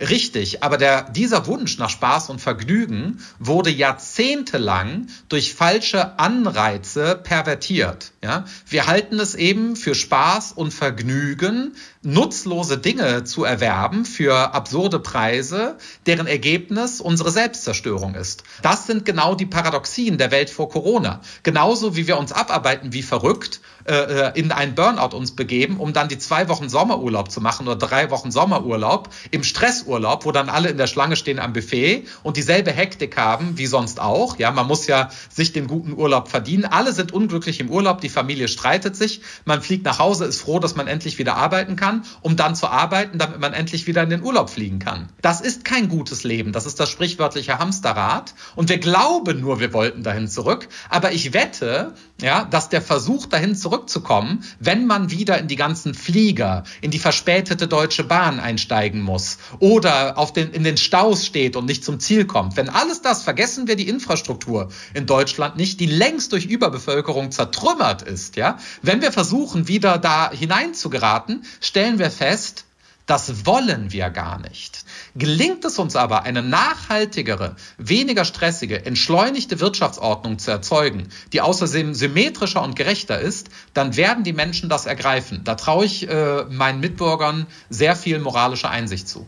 Richtig, 0.00 0.62
aber 0.62 0.76
der, 0.76 1.10
dieser 1.10 1.46
Wunsch 1.48 1.76
nach 1.78 1.90
Spaß 1.90 2.30
und 2.30 2.40
Vergnügen 2.40 3.20
wurde 3.40 3.70
jahrzehntelang 3.70 5.08
durch 5.28 5.54
falsche 5.54 6.20
Anreize 6.20 7.20
pervertiert. 7.20 8.12
Ja? 8.22 8.44
Wir 8.66 8.86
halten 8.86 9.18
es 9.18 9.34
eben 9.34 9.74
für 9.74 9.96
Spaß 9.96 10.52
und 10.52 10.72
Vergnügen, 10.72 11.74
nutzlose 12.02 12.78
Dinge 12.78 13.24
zu 13.24 13.42
erwerben 13.42 14.04
für 14.04 14.54
absurde 14.54 15.00
Preise, 15.00 15.78
deren 16.06 16.28
Ergebnis 16.28 17.00
unsere 17.00 17.32
Selbstzerstörung 17.32 18.14
ist. 18.14 18.44
Das 18.62 18.86
sind 18.86 19.04
genau 19.04 19.34
die 19.34 19.46
Paradoxien 19.46 20.16
der 20.16 20.30
Welt 20.30 20.48
vor 20.50 20.68
Corona. 20.68 21.20
Genauso 21.42 21.96
wie 21.96 22.06
wir 22.06 22.18
uns 22.18 22.30
abarbeiten 22.30 22.92
wie 22.92 23.02
verrückt, 23.02 23.60
äh, 23.88 23.94
äh, 23.94 24.38
in 24.38 24.52
einen 24.52 24.74
Burnout 24.74 25.16
uns 25.16 25.34
begeben, 25.34 25.78
um 25.78 25.92
dann 25.92 26.08
die 26.08 26.18
zwei 26.18 26.48
Wochen 26.48 26.68
Sommerurlaub 26.68 27.30
zu 27.30 27.40
machen 27.40 27.66
oder 27.66 27.76
drei 27.76 28.10
Wochen 28.10 28.30
Sommerurlaub 28.30 29.08
im 29.30 29.42
Stressurlaub, 29.88 30.24
wo 30.26 30.32
dann 30.32 30.48
alle 30.50 30.68
in 30.68 30.76
der 30.76 30.86
Schlange 30.86 31.16
stehen 31.16 31.38
am 31.38 31.54
Buffet 31.54 32.04
und 32.22 32.36
dieselbe 32.36 32.72
Hektik 32.72 33.16
haben 33.16 33.56
wie 33.56 33.66
sonst 33.66 34.00
auch. 34.00 34.38
Ja, 34.38 34.50
man 34.50 34.66
muss 34.66 34.86
ja 34.86 35.08
sich 35.30 35.52
den 35.52 35.66
guten 35.66 35.94
Urlaub 35.94 36.28
verdienen. 36.28 36.66
Alle 36.66 36.92
sind 36.92 37.12
unglücklich 37.12 37.60
im 37.60 37.70
Urlaub, 37.70 38.00
die 38.02 38.10
Familie 38.10 38.48
streitet 38.48 38.96
sich, 38.96 39.22
man 39.46 39.62
fliegt 39.62 39.84
nach 39.84 39.98
Hause, 39.98 40.26
ist 40.26 40.42
froh, 40.42 40.58
dass 40.58 40.76
man 40.76 40.86
endlich 40.86 41.18
wieder 41.18 41.36
arbeiten 41.36 41.76
kann 41.76 42.04
um 42.20 42.36
dann 42.36 42.54
zu 42.54 42.66
arbeiten, 42.66 43.18
damit 43.18 43.40
man 43.40 43.52
endlich 43.52 43.86
wieder 43.86 44.02
in 44.02 44.10
den 44.10 44.22
Urlaub 44.22 44.50
fliegen 44.50 44.78
kann. 44.78 45.08
Das 45.22 45.40
ist 45.40 45.64
kein 45.64 45.88
gutes 45.88 46.24
Leben. 46.24 46.52
Das 46.52 46.66
ist 46.66 46.80
das 46.80 46.90
sprichwörtliche 46.90 47.58
Hamsterrad. 47.58 48.34
Und 48.56 48.68
wir 48.68 48.78
glauben 48.78 49.40
nur, 49.40 49.60
wir 49.60 49.72
wollten 49.72 50.02
dahin 50.02 50.28
zurück. 50.28 50.68
Aber 50.90 51.12
ich 51.12 51.32
wette, 51.32 51.94
ja, 52.20 52.44
dass 52.44 52.68
der 52.68 52.82
Versuch, 52.82 53.26
dahin 53.26 53.54
zurückzukommen, 53.54 54.44
wenn 54.58 54.86
man 54.86 55.10
wieder 55.10 55.38
in 55.38 55.48
die 55.48 55.56
ganzen 55.56 55.94
Flieger, 55.94 56.64
in 56.80 56.90
die 56.90 56.98
verspätete 56.98 57.68
Deutsche 57.68 58.04
Bahn 58.04 58.40
einsteigen 58.40 59.00
muss 59.00 59.38
oder 59.78 60.18
auf 60.18 60.32
den, 60.32 60.50
in 60.50 60.64
den 60.64 60.76
Staus 60.76 61.24
steht 61.24 61.54
und 61.54 61.64
nicht 61.64 61.84
zum 61.84 62.00
Ziel 62.00 62.24
kommt, 62.24 62.56
wenn 62.56 62.68
alles 62.68 63.00
das, 63.00 63.22
vergessen 63.22 63.68
wir 63.68 63.76
die 63.76 63.88
Infrastruktur 63.88 64.70
in 64.92 65.06
Deutschland 65.06 65.56
nicht, 65.56 65.78
die 65.78 65.86
längst 65.86 66.32
durch 66.32 66.46
Überbevölkerung 66.46 67.30
zertrümmert 67.30 68.02
ist, 68.02 68.34
ja. 68.34 68.58
Wenn 68.82 69.02
wir 69.02 69.12
versuchen, 69.12 69.68
wieder 69.68 69.98
da 69.98 70.32
hineinzugeraten, 70.32 71.44
stellen 71.60 72.00
wir 72.00 72.10
fest, 72.10 72.64
das 73.06 73.46
wollen 73.46 73.92
wir 73.92 74.10
gar 74.10 74.40
nicht. 74.40 74.84
Gelingt 75.14 75.64
es 75.64 75.78
uns 75.78 75.94
aber, 75.96 76.24
eine 76.24 76.42
nachhaltigere, 76.42 77.54
weniger 77.78 78.24
stressige, 78.24 78.84
entschleunigte 78.84 79.60
Wirtschaftsordnung 79.60 80.40
zu 80.40 80.50
erzeugen, 80.50 81.08
die 81.32 81.40
außerdem 81.40 81.94
symmetrischer 81.94 82.62
und 82.62 82.76
gerechter 82.76 83.18
ist, 83.18 83.48
dann 83.72 83.96
werden 83.96 84.24
die 84.24 84.34
Menschen 84.34 84.68
das 84.68 84.86
ergreifen. 84.86 85.40
Da 85.44 85.54
traue 85.54 85.86
ich 85.86 86.08
äh, 86.08 86.44
meinen 86.50 86.80
Mitbürgern 86.80 87.46
sehr 87.70 87.96
viel 87.96 88.18
moralische 88.18 88.68
Einsicht 88.68 89.08
zu. 89.08 89.26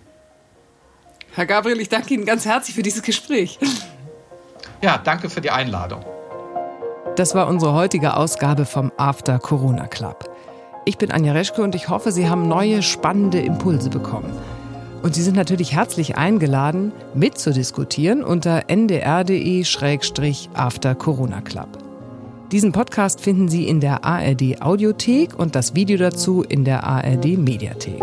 Herr 1.35 1.47
Gabriel, 1.47 1.81
ich 1.81 1.89
danke 1.89 2.15
Ihnen 2.15 2.25
ganz 2.25 2.45
herzlich 2.45 2.75
für 2.75 2.83
dieses 2.83 3.03
Gespräch. 3.03 3.59
Ja, 4.83 4.99
danke 4.99 5.31
für 5.31 5.41
die 5.41 5.51
Einladung. 5.51 6.05
Das 7.17 7.35
war 7.35 7.49
unsere 7.49 7.75
heutige 7.75 8.17
Ausgabe 8.17 8.65
vom 8.65 8.91
After 8.97 9.39
Corona 9.39 9.87
Club. 9.87 10.31
Ich 10.87 10.97
bin 10.99 11.11
Anja 11.11 11.33
Reschke 11.33 11.63
und 11.63 11.75
ich 11.75 11.89
hoffe, 11.89 12.13
Sie 12.13 12.29
haben 12.29 12.49
neue 12.49 12.83
spannende 12.83 13.41
Impulse 13.41 13.91
bekommen. 13.91 14.33
Und 15.03 15.15
Sie 15.15 15.23
sind 15.23 15.37
natürlich 15.37 15.73
herzlich 15.73 16.17
eingeladen, 16.17 16.93
mitzudiskutieren 17.15 18.25
unter 18.25 18.65
ndr.de-after 18.69 19.35
Corona 20.95 21.41
Club. 21.43 21.69
Diesen 22.53 22.73
Podcast 22.73 23.21
finden 23.21 23.49
Sie 23.49 23.69
in 23.69 23.81
der 23.81 24.05
ARD 24.05 24.61
Audiothek 24.61 25.39
und 25.39 25.55
das 25.55 25.75
Video 25.75 25.97
dazu 25.97 26.43
in 26.43 26.65
der 26.65 26.83
ARD 26.85 27.39
Mediathek. 27.39 28.03